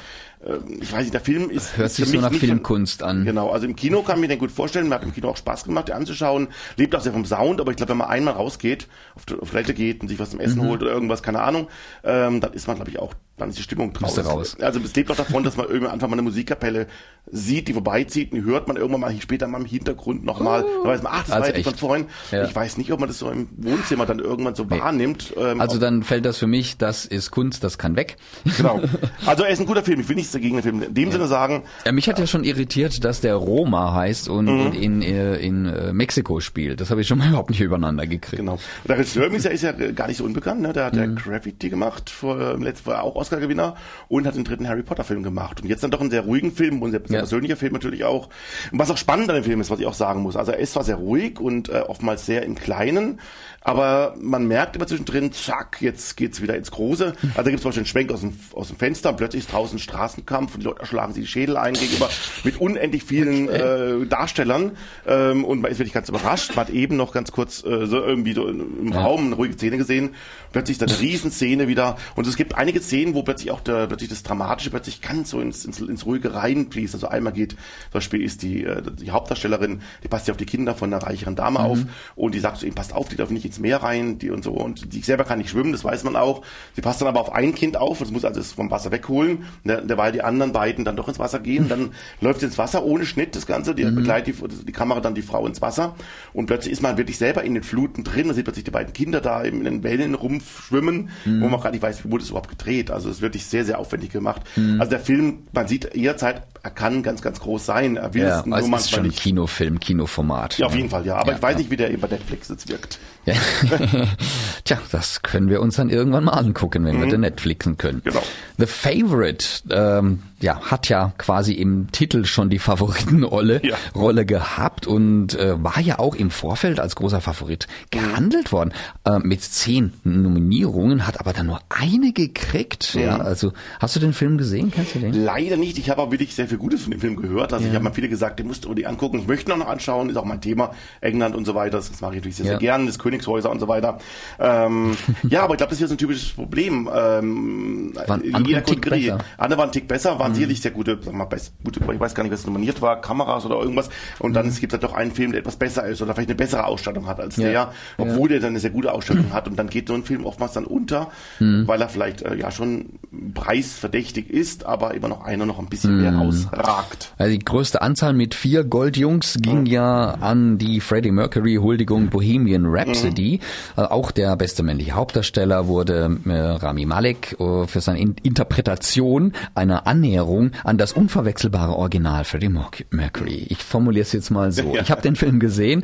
[0.45, 3.25] Ähm, Ich weiß nicht, der Film ist Hört ist sich so nach nicht Filmkunst an.
[3.25, 4.89] Genau, also im Kino kann man mir den gut vorstellen.
[4.89, 6.47] Mir hat im Kino auch Spaß gemacht, den anzuschauen.
[6.77, 9.51] Lebt auch sehr vom Sound, aber ich glaube, wenn man einmal rausgeht, auf, die- auf
[9.51, 10.45] Toilette geht und sich was zum Mhm.
[10.45, 11.67] Essen holt oder irgendwas, keine Ahnung,
[12.03, 14.23] ähm, dann ist man, glaube ich, auch, dann ist die Stimmung draußen.
[14.25, 14.57] raus.
[14.61, 16.87] Also es lebt auch davon, dass man irgendwann einfach mal eine Musikkapelle
[17.31, 20.63] sieht, die vorbeizieht und die hört man irgendwann mal später mal im Hintergrund nochmal.
[20.63, 22.05] Dann weiß man, ach, das Also war von vorhin.
[22.31, 22.43] Ja.
[22.45, 25.33] Ich weiß nicht, ob man das so im Wohnzimmer dann irgendwann so wahrnimmt.
[25.37, 28.17] Ähm, Also dann fällt das für mich, das ist Kunst, das kann weg.
[28.57, 28.79] Genau.
[29.25, 29.99] Also er ist ein guter Film.
[30.01, 31.63] Ich will nichts dagegen den Film in dem Sinne sagen.
[31.86, 34.65] Ja, mich hat ja schon irritiert, dass der Roma heißt und, Mhm.
[34.67, 36.82] und in, äh, in äh, Mexiko spielt.
[36.82, 38.38] Das habe ich schon mal überhaupt nicht übereinander gekriegt.
[38.39, 38.53] Genau.
[38.53, 40.61] Und der Regisseur ist ja, ist ja gar nicht so unbekannt.
[40.61, 40.73] Ne?
[40.73, 41.15] Der hat ja Mhm.
[41.15, 43.75] Gravity gemacht, vor, äh, im letzten Jahr auch Oscar-Gewinner
[44.07, 45.61] und hat den dritten Harry Potter-Film gemacht.
[45.61, 47.21] Und jetzt dann doch einen sehr ruhigen Film und ein sehr, sehr Ja.
[47.21, 48.29] persönlicher Film natürlich auch.
[48.71, 50.36] Und was auch spannend an dem Film ist, was ich auch sagen muss.
[50.36, 53.19] Also er ist zwar sehr ruhig und äh, oftmals sehr im Kleinen,
[53.63, 57.13] aber man merkt immer zwischendrin, zack, jetzt geht's wieder ins Große.
[57.21, 59.51] Also da gibt's zum Beispiel einen Schwenk aus dem, aus dem Fenster und plötzlich ist
[59.53, 59.79] draußen ein
[60.22, 62.09] Straßenkampf und die Leute schlagen sich die Schädel ein gegenüber
[62.43, 64.72] mit unendlich vielen äh, Darstellern.
[65.07, 66.49] Ähm, und man ist wirklich ganz überrascht.
[66.55, 69.78] Man hat eben noch ganz kurz äh, so irgendwie so im Raum eine ruhige Szene
[69.78, 70.15] gesehen.
[70.51, 71.97] Plötzlich ist da eine Riesenszene wieder.
[72.15, 75.39] Und es gibt einige Szenen, wo plötzlich auch der, plötzlich das Dramatische plötzlich ganz so
[75.39, 76.93] ins, ins, ins Ruhige reinfließt.
[76.93, 77.59] Also einmal geht, zum
[77.93, 81.36] Beispiel ist die, äh, die Hauptdarstellerin, die passt ja auf die Kinder von einer reicheren
[81.36, 81.80] Dame auf.
[82.15, 84.43] Und die sagt zu ihm, passt auf, die darf nicht ins Meer rein, die und
[84.43, 84.51] so.
[84.51, 86.43] Und die selber kann nicht schwimmen, das weiß man auch.
[86.76, 89.82] Sie passt dann aber auf ein Kind auf, das muss also vom Wasser wegholen, der,
[90.12, 91.68] derweil die anderen beiden dann doch ins Wasser gehen.
[91.70, 91.91] Dann
[92.22, 95.22] läuft sie ins Wasser ohne Schnitt das Ganze, die begleitet die, die Kamera dann die
[95.22, 95.95] Frau ins Wasser
[96.34, 98.28] und plötzlich ist man wirklich selber in den Fluten drin.
[98.28, 101.82] Man sieht plötzlich die beiden Kinder da in den Wellen rumschwimmen, wo man gar nicht
[101.82, 102.91] weiß, wie wurde es überhaupt gedreht.
[102.91, 104.41] Also es ist wirklich sehr, sehr aufwendig gemacht.
[104.80, 107.97] Also der Film, man sieht jederzeit, er kann ganz, ganz groß sein.
[107.97, 109.20] Er will Ja, es nur also es ist manchmal schon nicht.
[109.20, 110.57] Kino-Film, Kinoformat.
[110.59, 111.16] Ja, auf jeden Fall, ja.
[111.18, 111.57] Aber Ja, ich weiß ja.
[111.59, 112.99] nicht, wie der eben bei Netflix jetzt wirkt.
[113.26, 113.34] Ja.
[114.64, 117.99] Tja, das können wir uns dann irgendwann mal angucken, wenn wir den Netflixen können.
[118.05, 118.09] Mhm.
[118.09, 118.24] Genau.
[118.57, 123.75] The Favorite, ähm, ja, hat ja quasi im Titel schon die Favoritenrolle Ja.
[123.95, 128.73] Rolle gehabt und äh, war ja auch im Vorfeld als großer Favorit gehandelt worden.
[129.05, 132.93] Äh, mit zehn Nominierungen, hat aber dann nur eine gekriegt.
[132.95, 133.21] Ja, Mhm.
[133.21, 134.71] also hast du den Film gesehen?
[134.71, 135.13] Kennst du den?
[135.23, 135.77] Leider nicht.
[135.77, 137.53] Ich habe auch wirklich sehr viel Gutes von dem Film gehört.
[137.53, 139.19] Also ich habe mal viele gesagt, den musst du dir angucken.
[139.19, 140.09] Ich möchte ihn auch noch anschauen.
[140.09, 140.71] Ist auch mein Thema.
[141.01, 141.77] England und so weiter.
[141.77, 142.51] Das mache ich natürlich sehr, Ja.
[142.53, 142.85] sehr gern.
[142.87, 143.99] Das Königshäuser und so weiter.
[144.39, 144.95] Ähm,
[145.29, 146.89] ja, aber ich glaube, das ist hier so ein typisches Problem.
[146.93, 149.15] Ähm, andere jeder.
[149.15, 149.21] Mhm.
[149.37, 151.27] Andere waren Tick besser, waren sicherlich sehr gute, sag mal,
[151.63, 153.89] gute, ich weiß gar nicht, was nominiert war, Kameras oder irgendwas.
[154.19, 154.36] Und Mhm.
[154.36, 156.65] dann es gibt halt doch einen Film, der etwas besser ist oder vielleicht eine bessere
[156.65, 157.43] Ausstattung hat als Ja.
[157.49, 159.47] der, obwohl der dann eine sehr gute Ausstattung hat.
[159.47, 161.09] Und dann geht so ein Film oftmals dann unter,
[161.39, 161.67] Mhm.
[161.67, 162.86] weil er vielleicht äh, ja schon
[163.34, 166.01] preisverdächtig ist, aber immer noch einer noch ein bisschen Mhm.
[166.01, 167.13] mehr rausragt.
[167.17, 172.65] Also die größte Anzahl mit vier Goldjungs ging ja an die Freddie Mercury Huldigung Bohemian
[172.65, 173.39] Rhapsody.
[173.77, 179.34] Äh, auch der beste männliche Hauptdarsteller wurde äh, Rami Malek äh, für seine In Interpretation
[179.55, 180.20] einer Annäherung
[180.63, 183.45] an das unverwechselbare Original Freddie Merc- Mercury.
[183.49, 184.76] Ich formuliere es jetzt mal so.
[184.82, 185.84] Ich habe den Film gesehen.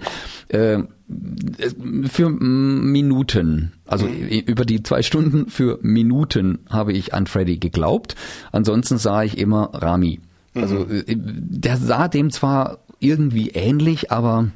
[0.50, 0.80] Äh,
[2.10, 8.16] für Minuten, also i- über die zwei Stunden für Minuten habe ich an Freddy geglaubt.
[8.52, 10.20] Ansonsten sah ich immer Rami.
[10.54, 14.48] Also äh, der sah dem zwar irgendwie ähnlich, aber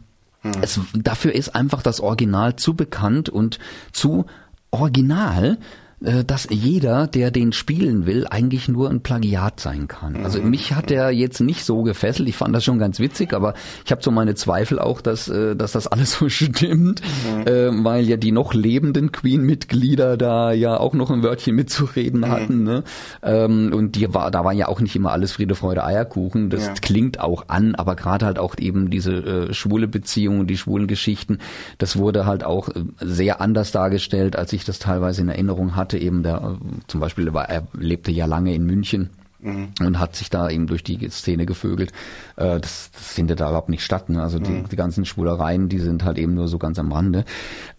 [0.61, 3.59] es, dafür ist einfach das Original zu bekannt und
[3.91, 4.25] zu
[4.71, 5.59] original,
[6.01, 10.23] dass jeder, der den spielen will, eigentlich nur ein Plagiat sein kann.
[10.23, 12.27] Also mich hat der jetzt nicht so gefesselt.
[12.27, 13.53] Ich fand das schon ganz witzig, aber
[13.85, 17.01] ich habe so meine Zweifel auch, dass, äh, dass das alles so stimmt,
[17.45, 22.63] äh, weil ja die noch lebenden Queen-Mitglieder da ja auch noch ein Wörtchen mitzureden hatten.
[22.63, 22.83] Ne?
[23.21, 26.49] Ähm, und die war, da war ja auch nicht immer alles Friede, Freude, Eierkuchen.
[26.49, 26.73] Das Ja.
[26.81, 31.37] klingt auch an, aber gerade halt auch eben diese äh, schwule Beziehungen, die schwulen Geschichten,
[31.77, 35.90] das wurde halt auch äh, sehr anders dargestellt, als ich das teilweise in Erinnerung hatte.
[35.97, 39.09] Eben der, zum Beispiel, war, er lebte ja lange in München.
[39.43, 41.91] Und hat sich da eben durch die Szene gevögelt.
[42.35, 44.07] Äh, das, das findet da überhaupt nicht statt.
[44.07, 44.21] Ne?
[44.21, 47.25] Also die, die ganzen Schwulereien, die sind halt eben nur so ganz am Rande.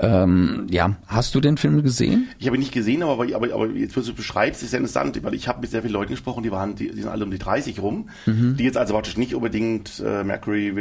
[0.00, 2.26] Ähm, ja, hast du den Film gesehen?
[2.40, 5.22] Ich habe ihn nicht gesehen, aber, aber, aber jetzt, was du beschreibst, ist sehr interessant,
[5.22, 7.30] weil ich habe mit sehr vielen Leuten gesprochen, die waren, die, die sind alle um
[7.30, 8.56] die 30 rum, Mhm.
[8.56, 10.74] die jetzt also praktisch nicht unbedingt äh, Mercury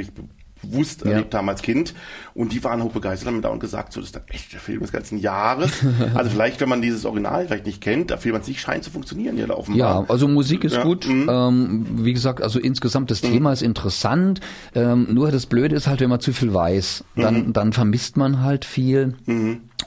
[0.62, 1.12] bewusst Ja.
[1.12, 1.94] erlebt haben als Kind
[2.34, 4.92] und die waren hochbegeistert haben da und gesagt, so das ist der beste Film des
[4.92, 5.72] ganzen Jahres.
[6.16, 8.92] also vielleicht, wenn man dieses Original vielleicht nicht kennt, der Film an sich scheint zu
[8.92, 10.02] funktionieren ja da offenbar.
[10.04, 11.08] Ja, also Musik ist Ja, gut.
[11.08, 11.28] mhm.
[11.30, 14.40] Ähm, wie gesagt, also insgesamt das Thema ist interessant.
[14.76, 17.54] Ähm, nur das Blöde ist halt, wenn man zu viel weiß, dann, Mhm.
[17.54, 19.16] dann vermisst man halt viel.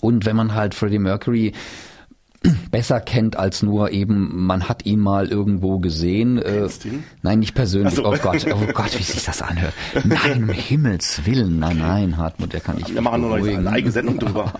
[0.01, 1.53] Und wenn man halt Freddie Mercury
[2.71, 6.39] besser kennt als nur eben, man hat ihn mal irgendwo gesehen.
[6.39, 7.95] Äh, du nein, nicht persönlich.
[7.95, 8.05] So.
[8.05, 9.73] Oh Gott, oh Gott, wie sich das anhört.
[10.05, 11.59] Nein, um Himmels Willen.
[11.59, 14.53] Nein, nein, Hartmut, der kann ich Wir machen nur noch eine eigene Sendung drüber.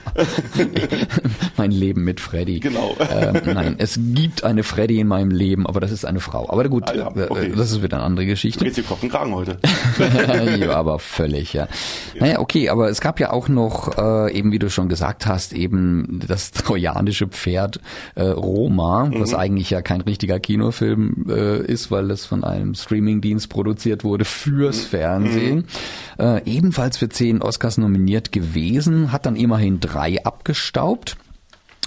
[1.57, 2.61] mein Leben mit Freddy.
[2.61, 2.97] Genau.
[3.11, 6.49] Ähm, nein, es gibt eine Freddy in meinem Leben, aber das ist eine Frau.
[6.49, 7.53] Aber gut, Ah ja, äh, okay.
[7.57, 8.65] das ist wieder eine andere Geschichte.
[8.65, 9.59] Jetzt hier Kopf und Kragen heute.
[10.59, 11.69] ja, aber völlig, ja.
[12.19, 15.53] Naja, okay, aber es gab ja auch noch, äh, eben wie du schon gesagt hast,
[15.53, 17.74] eben das trojanische Pferd
[18.15, 19.37] äh, Roma, was Mhm.
[19.39, 24.79] eigentlich ja kein richtiger Kinofilm äh, ist, weil es von einem Streamingdienst produziert wurde fürs
[24.85, 24.89] Mhm.
[24.89, 25.65] Fernsehen.
[26.19, 31.17] Äh, ebenfalls für zehn Oscars nominiert gewesen, hat dann immerhin drei abgestaubt.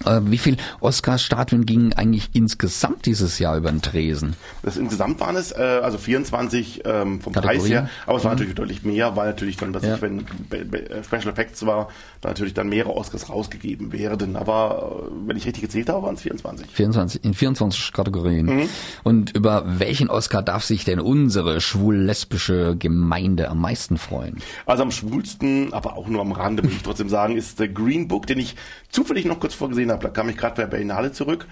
[0.05, 4.35] Äh, wie viel Oscars-Statuen gingen eigentlich insgesamt dieses Jahr über den Tresen?
[4.63, 7.71] Das insgesamt waren es, äh, also 24 ähm, vom Preis Kategorien.
[7.73, 9.95] her, aber es war natürlich deutlich mehr, weil natürlich dann, dass Ja.
[9.95, 10.19] ich, wenn
[10.51, 11.89] äh, Special Effects war,
[12.21, 14.35] dann natürlich dann mehrere Oscars rausgegeben werden.
[14.35, 16.67] Aber äh, wenn ich richtig gezählt habe, waren es 24.
[16.67, 18.45] 24, in 24 Kategorien.
[18.45, 18.69] Mhm.
[19.03, 24.37] Und über welchen Oscar darf sich denn unsere schwul-lesbische Gemeinde am meisten freuen?
[24.65, 28.07] Also am schwulsten, aber auch nur am Rande, muss ich trotzdem sagen, ist der Green
[28.07, 28.55] Book, den ich
[28.89, 31.47] zufällig noch kurz vorgesehen Da kam ich gerade bei der Berlinale zurück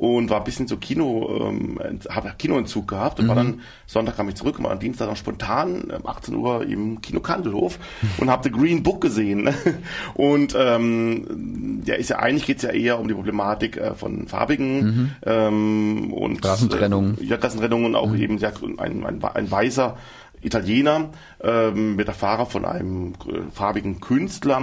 [0.00, 1.78] und war ein bisschen so Kino, ähm,
[2.08, 5.16] habe Kinoentzug gehabt und war dann, Sonntag kam ich zurück und war am Dienstag dann
[5.16, 7.78] spontan um 18 Uhr im Kino Kandelhof
[8.18, 9.50] und habe The Green Book gesehen.
[10.14, 15.16] Und ähm, der ist ja eigentlich geht's ja eher um die Problematik äh, von Farbigen
[15.24, 17.18] ähm, und Rassentrennung.
[17.18, 19.96] Äh, ja, Rassentrennung und auch eben ja, ein, ein, ein weißer
[20.42, 21.10] Italiener,
[21.42, 24.62] ähm, wird der Fahrer von einem äh, farbigen Künstler,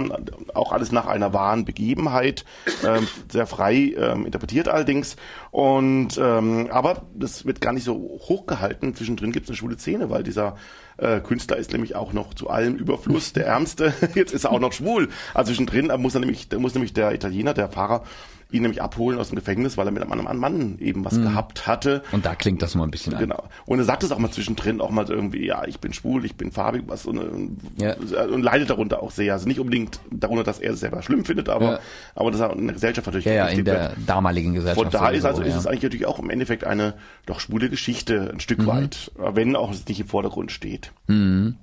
[0.54, 2.44] auch alles nach einer wahren Begebenheit,
[2.84, 5.16] ähm, sehr frei ähm, interpretiert allerdings.
[5.50, 8.94] Und ähm, aber das wird gar nicht so hochgehalten.
[8.94, 10.56] Zwischendrin gibt es eine schwule Szene, weil dieser
[10.98, 13.94] äh, Künstler ist nämlich auch noch zu allem Überfluss der Ärmste.
[14.14, 15.08] Jetzt ist er auch noch schwul.
[15.34, 18.04] Also zwischendrin muss er nämlich, muss nämlich der Italiener, der Fahrer,
[18.50, 21.24] ihn nämlich abholen aus dem Gefängnis, weil er mit einem anderen Mann eben was mhm.
[21.24, 22.02] gehabt hatte.
[22.12, 23.36] Und da klingt das mal ein bisschen Genau.
[23.36, 23.48] An.
[23.66, 26.36] Und er sagt es auch mal zwischendrin auch mal irgendwie, ja, ich bin schwul, ich
[26.36, 27.94] bin farbig, was und, ja.
[27.94, 29.34] und leidet darunter auch sehr.
[29.34, 31.78] Also nicht unbedingt darunter, dass er es selber schlimm findet, aber, ja.
[32.14, 33.92] aber dass er in der Gesellschaft natürlich ja, ja, in der wird.
[34.06, 34.80] damaligen Gesellschaft.
[34.80, 36.94] Von da ist also ist es eigentlich natürlich auch im Endeffekt eine
[37.26, 38.66] doch schwule Geschichte ein Stück mhm.
[38.66, 40.92] weit, wenn auch es nicht im Vordergrund steht.
[41.06, 41.56] Mhm.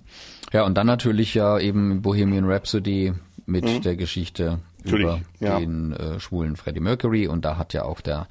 [0.53, 3.13] Ja, und dann natürlich ja eben Bohemian Rhapsody
[3.47, 3.81] mit mhm.
[3.81, 5.59] der Geschichte Natürlich, über ja.
[5.59, 8.27] den äh, schwulen Freddie Mercury und da hat ja auch der,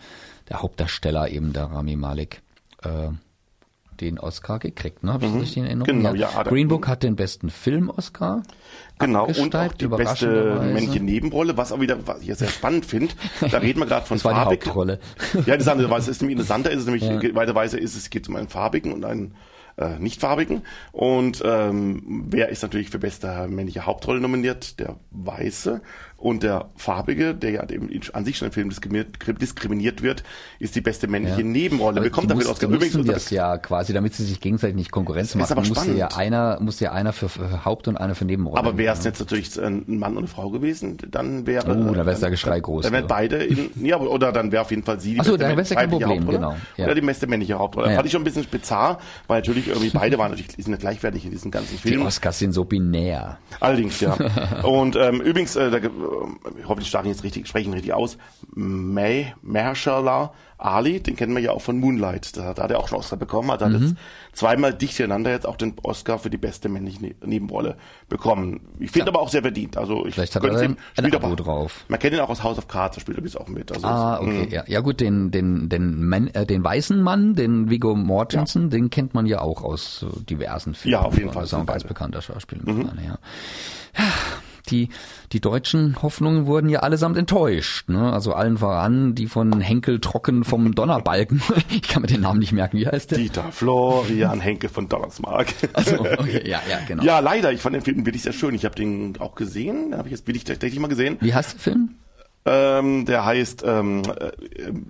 [0.48, 2.42] der Hauptdarsteller eben der Rami Malek
[2.82, 3.11] äh,
[4.00, 5.12] den Oscar gekriegt, ne?
[5.12, 5.40] Habe ich mhm.
[5.40, 5.86] richtig in Erinnerung?
[5.86, 6.30] Genau, ja.
[6.34, 8.42] ja Green Book hat den besten Film-Oscar.
[8.98, 13.14] Genau, und auch die beste männliche Nebenrolle, was auch wieder, was ich sehr spannend finde,
[13.40, 14.61] da reden wir gerade von das war Farbig.
[14.61, 15.00] Die Hauptrolle.
[15.46, 17.34] ja, das andere, was ist nämlich interessanter ist es nämlich, ja.
[17.34, 19.34] weiterweise ist es, geht um einen farbigen und einen
[19.76, 20.62] äh, nicht-farbigen.
[20.92, 24.78] Und ähm, wer ist natürlich für beste männliche Hauptrolle nominiert?
[24.78, 25.82] Der Weiße.
[26.25, 30.25] Und der Farbige, der ja eben an sich schon im Film diskriminiert wird,
[30.59, 31.47] ist die beste männliche ja.
[31.47, 31.99] Nebenrolle.
[31.99, 32.70] Aber Bekommt dafür Oscar.
[32.70, 35.45] Übrigens das ja quasi, damit sie sich gegenseitig nicht Konkurrenz machen.
[35.45, 35.99] Ist aber spannend.
[35.99, 38.59] ja einer, muss ja einer für, für Haupt- und einer für Nebenrolle.
[38.59, 41.70] Aber wäre es jetzt natürlich ein Mann und eine Frau gewesen, dann wäre.
[41.70, 42.85] Oh, da wäre es der Geschrei groß.
[42.85, 45.59] Dann wären beide in, ja, oder dann wäre auf jeden Fall sie die Achso, dann
[45.59, 46.57] wäre kein Problem, Hauptrolle, genau.
[46.79, 46.87] Ja.
[46.87, 47.91] Oder die beste männliche Hauptrolle.
[47.91, 47.97] Ja.
[47.97, 51.33] Fand ich schon ein bisschen bizarr, weil natürlich irgendwie beide waren natürlich sind gleichwertig in
[51.33, 52.01] diesem ganzen Film.
[52.01, 53.37] Die Oscars sind so binär.
[53.61, 54.16] Allerdings, ja.
[54.62, 55.81] und ähm, übrigens, äh, da,
[56.15, 58.19] äh, hoffentlich stark jetzt richtig, sprechen richtig aus,
[58.55, 60.33] May, Mahershala
[60.65, 62.37] Ali, den kennen wir ja auch von Moonlight.
[62.37, 63.75] Da, da hat er auch schon Oscar bekommen, hat mhm.
[63.75, 63.95] jetzt
[64.33, 67.77] zweimal dicht hintereinander jetzt auch den Oscar für die beste männliche ne-, Nebenrolle
[68.09, 68.61] bekommen.
[68.79, 69.12] Ich finde ja.
[69.12, 69.77] aber auch sehr verdient.
[69.77, 71.85] Also ich Vielleicht hat er ihm, ein Abo aber, drauf.
[71.89, 73.73] Man kennt ihn auch aus House of Cards, da spielt er bis auch mit.
[73.73, 74.65] Also ah, okay, ja.
[74.67, 78.69] ja gut, den den den Man, äh, den weißen Mann, den Viggo Mortensen, ja.
[78.69, 80.93] den kennt man ja auch aus äh, diversen Filmen.
[80.93, 81.43] Ja, auf jeden Fall.
[81.43, 82.62] Das ist auch ein ganz bekannter Schauspieler.
[82.65, 82.91] Mhm.
[83.05, 83.19] Ja
[84.71, 84.89] die,
[85.33, 87.89] die deutschen Hoffnungen wurden ja allesamt enttäuscht.
[87.89, 88.12] Ne?
[88.12, 91.43] Also allen voran die von Henkel Trocken vom Donnerbalken.
[91.71, 92.79] ich kann mir den Namen nicht merken.
[92.79, 93.19] Wie heißt der?
[93.19, 95.49] Dieter Florian Henkel von Donnersmark.
[95.73, 97.03] Also okay, ja, ja, genau.
[97.03, 97.53] Ja, leider.
[97.53, 98.55] Ich fand den Film wirklich sehr schön.
[98.55, 99.95] Ich habe den auch gesehen.
[99.97, 101.17] Habe ich jetzt wirklich tatsächlich mal gesehen.
[101.21, 101.95] Wie heißt der Film?
[102.47, 104.32] Ähm, der heißt ähm, äh,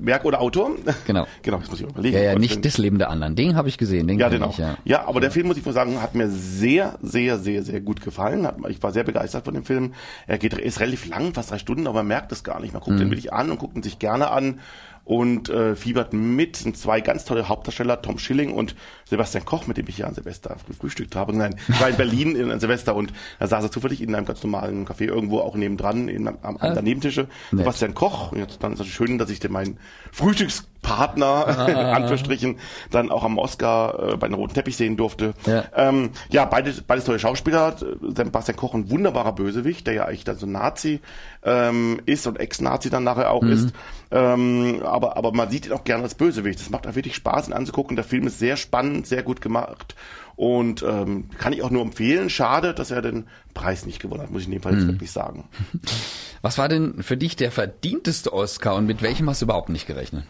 [0.00, 0.72] Werk oder Autor.
[1.06, 1.24] Genau.
[1.42, 2.16] genau, das muss ich überlegen.
[2.16, 3.36] Ja, ja nicht das Leben der anderen.
[3.36, 4.08] Den habe ich gesehen.
[4.08, 4.50] Den ja, genau.
[4.50, 4.76] Ich, ja.
[4.84, 8.00] ja, aber der Film, muss ich mal sagen, hat mir sehr, sehr, sehr, sehr gut
[8.00, 8.48] gefallen.
[8.68, 9.94] Ich war sehr begeistert von dem Film.
[10.26, 12.72] Er geht, ist relativ lang, fast drei Stunden, aber man merkt es gar nicht.
[12.72, 13.00] Man guckt mhm.
[13.00, 14.58] den wirklich an und guckt ihn sich gerne an
[15.04, 16.56] und äh, fiebert mit.
[16.56, 18.74] sind zwei ganz tolle Hauptdarsteller, Tom Schilling und
[19.04, 21.36] Sebastian Koch, mit dem ich ja an Silvester gefrühstückt habe.
[21.36, 24.26] Nein, ich war in Berlin in, an Silvester und da saß er zufällig in einem
[24.26, 27.28] ganz normalen Café irgendwo auch nebendran, in, am, am ah, Nebentische.
[27.50, 28.32] Sebastian Koch.
[28.32, 29.78] Und jetzt dann ist es schön, dass ich den meinen
[30.10, 31.92] Frühstücks Partner, ah.
[31.96, 32.58] Anführungsstrichen,
[32.92, 35.34] dann auch am Oscar äh, bei einem roten Teppich sehen durfte.
[35.46, 37.74] Ja, ähm, ja beides, beides tolle Schauspieler.
[38.14, 41.00] Sebastian Koch, ein wunderbarer Bösewicht, der ja eigentlich dann so Nazi
[41.42, 43.52] ähm, ist und Ex-Nazi dann nachher auch mhm.
[43.52, 43.74] ist.
[44.10, 46.60] Ähm, aber, aber man sieht ihn auch gerne als Bösewicht.
[46.60, 47.96] Das macht auch wirklich Spaß, ihn anzugucken.
[47.96, 49.96] Der Film ist sehr spannend, sehr gut gemacht.
[50.36, 52.28] Und ähm, kann ich auch nur empfehlen.
[52.28, 54.88] Schade, dass er den Preis nicht gewonnen hat, muss ich in dem Fall mhm.
[54.88, 55.48] wirklich sagen.
[56.42, 59.86] Was war denn für dich der verdienteste Oscar und mit welchem hast du überhaupt nicht
[59.86, 60.24] gerechnet?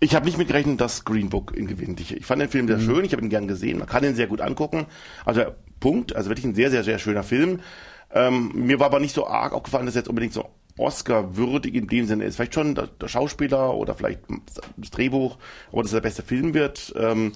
[0.00, 2.00] Ich habe nicht mitgerechnet, dass Green Book ihn gewinnt.
[2.00, 2.84] Ich, ich fand den Film sehr mhm.
[2.84, 4.86] schön, ich habe ihn gern gesehen, man kann ihn sehr gut angucken.
[5.24, 5.42] Also
[5.78, 7.60] Punkt, also wirklich ein sehr, sehr, sehr schöner Film.
[8.12, 11.74] Ähm, mir war aber nicht so arg aufgefallen, dass er jetzt unbedingt so Oscar würdig
[11.74, 12.36] in dem Sinne ist.
[12.36, 14.20] Vielleicht schon der, der, Schauspieler oder vielleicht
[14.76, 15.38] das Drehbuch,
[15.70, 16.92] aber dass er der beste Film wird.
[16.96, 17.32] Ähm,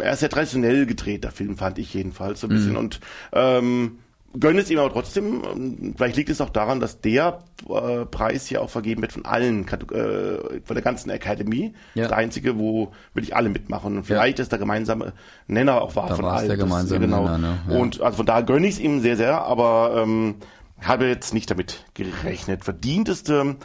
[0.00, 2.72] er ist sehr traditionell gedreht, der Film, fand ich jedenfalls so ein bisschen.
[2.72, 2.78] Mhm.
[2.78, 3.00] Und
[3.32, 3.98] ähm,
[4.38, 5.94] gönne es ihm aber trotzdem.
[5.96, 9.66] Vielleicht liegt es auch daran, dass der äh, Preis hier auch vergeben wird von allen,
[9.66, 11.74] äh, von der ganzen Akademie.
[11.94, 12.08] Ja.
[12.08, 13.96] Der einzige, wo wirklich alle mitmachen.
[13.96, 14.42] Und vielleicht ja.
[14.42, 15.12] ist der gemeinsame
[15.46, 16.48] Nenner auch war da von allen.
[16.48, 17.24] Der gemeinsame genau.
[17.24, 17.58] Nenner, ne?
[17.70, 17.76] ja.
[17.76, 20.36] Und also von daher gönne ich es ihm sehr, sehr, aber ähm,
[20.80, 22.64] habe jetzt nicht damit gerechnet.
[22.64, 23.56] Verdienteste,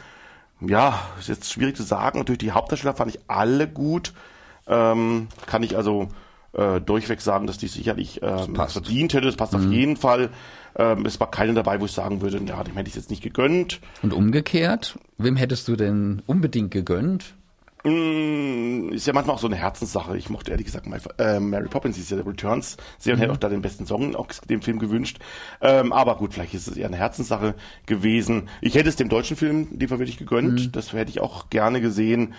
[0.60, 2.18] ja, ist jetzt schwierig zu sagen.
[2.18, 4.12] Natürlich die Hauptdarsteller fand ich alle gut.
[4.66, 6.08] Ähm, kann ich also
[6.52, 9.26] äh, durchweg sagen, dass die sicherlich ähm, verdient hätte.
[9.26, 9.58] Das passt mhm.
[9.58, 10.30] auf jeden Fall.
[10.76, 13.22] Ähm, es war keine dabei, wo ich sagen würde, ja, dem hätte ich jetzt nicht
[13.22, 13.80] gegönnt.
[14.02, 17.34] Und umgekehrt, wem hättest du denn unbedingt gegönnt?
[17.84, 20.16] Mm, ist ja manchmal auch so eine Herzenssache.
[20.16, 20.86] Ich mochte ehrlich gesagt
[21.18, 23.22] äh, Mary Poppins ist ja der Returns sehr und mhm.
[23.22, 25.18] hätte auch da den besten Song auch dem Film gewünscht.
[25.60, 27.54] Ähm, aber gut, vielleicht ist es eher eine Herzenssache
[27.84, 28.48] gewesen.
[28.62, 30.66] Ich hätte es dem deutschen Film die wirklich gegönnt.
[30.66, 30.72] Mhm.
[30.72, 32.32] Das hätte ich auch gerne gesehen.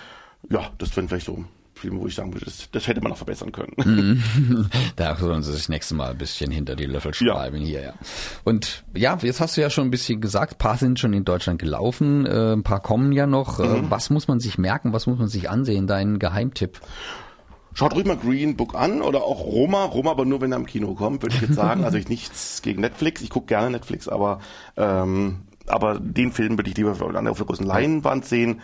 [0.49, 1.45] Ja, das wäre vielleicht so
[1.75, 4.23] Filme, wo ich sagen würde, das, das hätte man noch verbessern können.
[4.95, 7.93] Da sollen sie sich das nächste Mal ein bisschen hinter die Löffel schreiben hier, ja.
[8.43, 11.25] Und ja, jetzt hast du ja schon ein bisschen gesagt, ein paar sind schon in
[11.25, 13.59] Deutschland gelaufen, äh, ein paar kommen ja noch.
[13.59, 16.79] Äh, Was muss man sich merken, was muss man sich ansehen, dein Geheimtipp?
[17.73, 19.83] Schaut ruhig mal Green Book an oder auch Roma.
[19.83, 21.83] Roma aber nur, wenn er im Kino kommt, würde ich jetzt sagen.
[21.83, 23.21] Also ich nichts gegen Netflix.
[23.21, 24.39] Ich gucke gerne Netflix, aber
[24.77, 26.97] ähm, aber den Film würde ich lieber auf
[27.37, 28.61] der großen Leinwand sehen.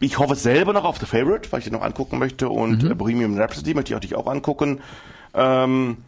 [0.00, 2.48] Ich hoffe selber noch auf The Favorite, weil ich den noch angucken möchte.
[2.48, 4.80] Und äh, Bohemian Rhapsody möchte ich natürlich auch angucken.
[5.34, 5.98] Ähm,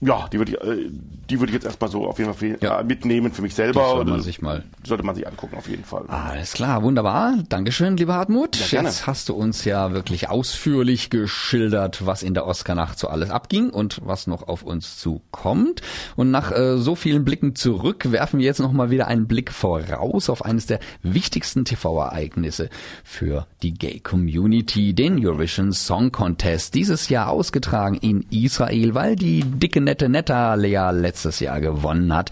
[0.00, 0.90] ja, die würde ich, äh,
[1.28, 2.80] die würde ich jetzt erstmal so auf jeden Fall Ja.
[2.80, 3.80] äh, mitnehmen für mich selber.
[3.82, 6.04] Die soll man sich mal- sollte man sich angucken auf jeden Fall.
[6.08, 7.34] Alles klar, wunderbar.
[7.48, 8.56] Dankeschön, lieber Hartmut.
[8.72, 8.82] Ja.
[8.82, 13.70] Jetzt hast du uns ja wirklich ausführlich geschildert, was in der Oscarnacht so alles abging
[13.70, 15.82] und was noch auf uns zukommt.
[16.16, 19.52] Und nach äh, so vielen Blicken zurück werfen wir jetzt noch mal wieder einen Blick
[19.52, 22.70] voraus auf eines der wichtigsten TV-Ereignisse
[23.04, 26.74] für die Gay Community, den Eurovision Song Contest.
[26.74, 32.30] Dieses Jahr ausgetragen in Israel, weil die dicke nette Natalia letztes Jahr gewonnen hat.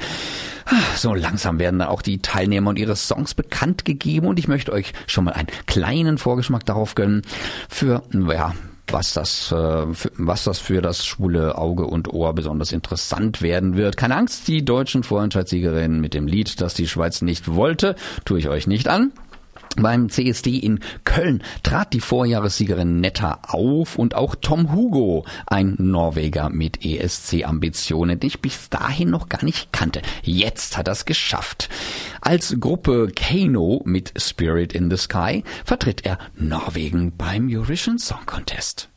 [0.97, 4.93] So langsam werden auch die Teilnehmer und ihre Songs bekannt gegeben und ich möchte euch
[5.09, 7.23] schon mal einen kleinen Vorgeschmack darauf gönnen
[7.69, 8.55] für, ja,
[8.87, 9.87] was das, äh,
[10.19, 13.97] was das für das schwule Auge und Ohr besonders interessant werden wird.
[13.97, 18.49] Keine Angst, die deutschen Vorentscheidssiegerinnen mit dem Lied, das die Schweiz nicht wollte, tue ich
[18.49, 19.13] euch nicht an.
[19.81, 26.51] Beim CSD in Köln trat die Vorjahressiegerin Netta auf und auch Tom Hugo, ein Norweger
[26.51, 30.03] mit ESC-Ambitionen, den ich bis dahin noch gar nicht kannte.
[30.23, 31.69] Jetzt hat er es geschafft.
[32.21, 38.89] Als Gruppe Kano mit Spirit in the Sky vertritt er Norwegen beim Eurovision Song Contest.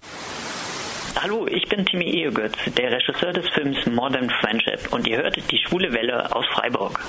[1.22, 5.58] Hallo, ich bin Timmy Eogötz, der Regisseur des Films Modern Friendship und ihr hört die
[5.58, 7.00] schwule Welle aus Freiburg.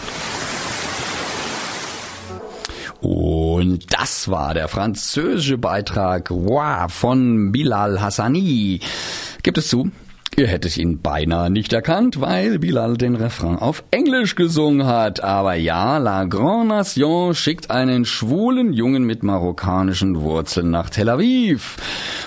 [3.02, 8.80] Und das war der französische Beitrag wow, von Bilal Hassani.
[9.42, 9.90] Gibt es zu?
[10.34, 15.22] Ihr hättet ihn beinahe nicht erkannt, weil Bilal den Refrain auf Englisch gesungen hat.
[15.22, 21.76] Aber ja, La Grande Nation schickt einen schwulen Jungen mit marokkanischen Wurzeln nach Tel Aviv.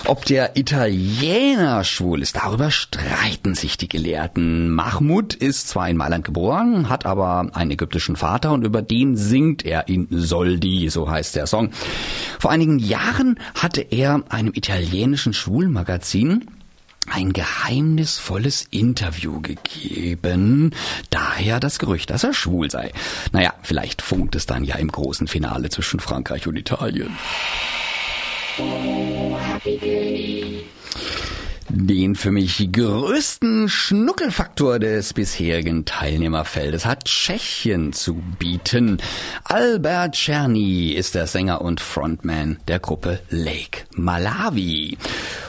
[0.06, 4.70] Ob der Italiener schwul ist, darüber streiten sich die Gelehrten.
[4.70, 9.66] Mahmoud ist zwar in Mailand geboren, hat aber einen ägyptischen Vater und über den singt
[9.66, 11.72] er in Soldi, so heißt der Song.
[12.38, 16.46] Vor einigen Jahren hatte er einem italienischen Schwulmagazin
[17.10, 20.72] ein geheimnisvolles Interview gegeben.
[21.10, 22.92] Daher das Gerücht, dass er schwul sei.
[23.32, 27.16] Naja, vielleicht funkt es dann ja im großen Finale zwischen Frankreich und Italien.
[31.78, 39.02] Den für mich größten Schnuckelfaktor des bisherigen Teilnehmerfeldes hat Tschechien zu bieten.
[39.44, 44.98] Albert Czerny ist der Sänger und Frontman der Gruppe Lake Malawi.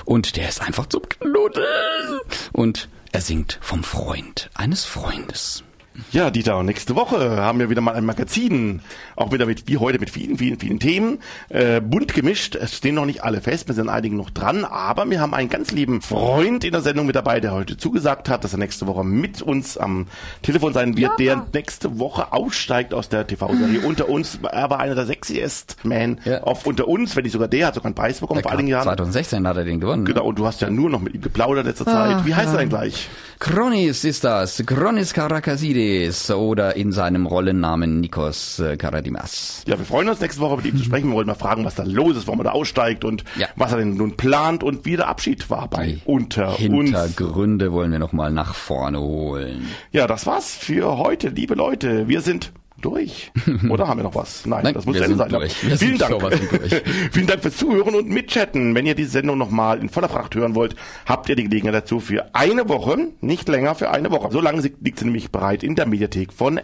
[0.04, 2.18] Und der ist einfach zum Knuddeln.
[2.52, 5.62] Und er singt vom Freund eines Freundes.
[6.12, 8.80] Ja, Dieter, nächste Woche haben wir wieder mal ein Magazin,
[9.16, 11.18] auch wieder mit, wie heute mit vielen, vielen, vielen Themen,
[11.48, 12.54] äh, bunt gemischt.
[12.54, 15.48] Es stehen noch nicht alle fest, wir sind einigen noch dran, aber wir haben einen
[15.48, 18.86] ganz lieben Freund in der Sendung mit dabei, der heute zugesagt hat, dass er nächste
[18.86, 20.06] Woche mit uns am
[20.42, 24.38] Telefon sein wird, der nächste Woche aussteigt aus der TV-Serie Unter uns.
[24.50, 26.42] Er war einer der sexiest Man Ja.
[26.42, 28.84] auf Unter uns, wenn nicht sogar der, hat sogar einen Preis bekommen vor einigen Jahren.
[28.84, 30.02] 2016 hat er den gewonnen.
[30.02, 30.12] ne?
[30.12, 32.24] Genau, und du hast ja nur noch mit ihm geplaudert letzter Zeit.
[32.26, 33.08] Wie heißt er denn gleich?
[33.38, 35.12] Kronis ist das, Kronis
[35.86, 39.62] Karakasidis oder in seinem Rollennamen Nikos äh, Karadimas.
[39.66, 41.08] Ja, wir freuen uns nächste Woche mit ihm zu sprechen.
[41.08, 43.46] Wir wollen mal fragen, was da los ist, warum er da aussteigt und Ja.
[43.56, 46.58] was er denn nun plant und wie der Abschied war bei Die Unter uns.
[46.58, 49.66] Hintergründe wollen wir nochmal nach vorne holen.
[49.92, 52.08] Ja, das war's für heute, liebe Leute.
[52.08, 53.32] Wir sind durch.
[53.68, 54.46] Oder haben wir noch was?
[54.46, 55.30] Nein, Nein, das muss Ende sein.
[55.76, 56.22] Vielen Dank.
[57.12, 58.74] Vielen Dank fürs Zuhören und Mitchatten.
[58.74, 62.00] Wenn ihr diese Sendung nochmal in voller Pracht hören wollt, habt ihr die Gelegenheit dazu
[62.00, 64.28] für eine Woche, nicht länger, für eine Woche.
[64.30, 66.60] So lange liegt sie nämlich bereit in der Mediathek von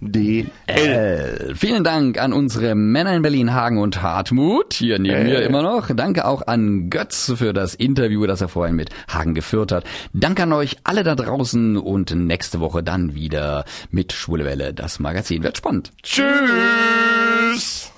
[0.00, 0.46] RDL.
[0.66, 5.24] Äh, vielen Dank an unsere Männer in Berlin, Hagen und Hartmut, hier neben Äh.
[5.24, 5.90] mir immer noch.
[5.94, 9.84] Danke auch an Götz für das Interview, das er vorhin mit Hagen geführt hat.
[10.12, 14.72] Danke an euch alle da draußen und nächste Woche dann wieder mit Schwule Welle.
[14.74, 15.92] Das Magazin wird spannend.
[16.02, 17.92] Tschüss!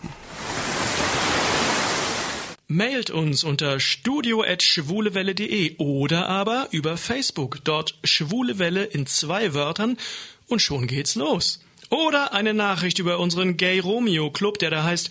[2.69, 7.61] Mailt uns unter studio.schwulewelle.de oder aber über Facebook.
[7.63, 9.97] Dort Schwule Welle in zwei Wörtern
[10.49, 11.61] und schon geht's los.
[11.91, 15.11] Oder eine Nachricht über unseren Gay Romeo Club, der da heißt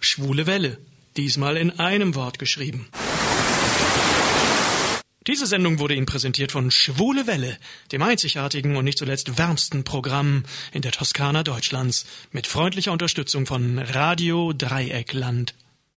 [0.00, 0.78] Schwule Welle.
[1.16, 2.88] Diesmal in einem Wort geschrieben.
[5.28, 7.58] Diese Sendung wurde Ihnen präsentiert von Schwule Welle,
[7.92, 13.78] dem einzigartigen und nicht zuletzt wärmsten Programm in der Toskana Deutschlands, mit freundlicher Unterstützung von
[13.78, 15.52] Radio Dreieckland.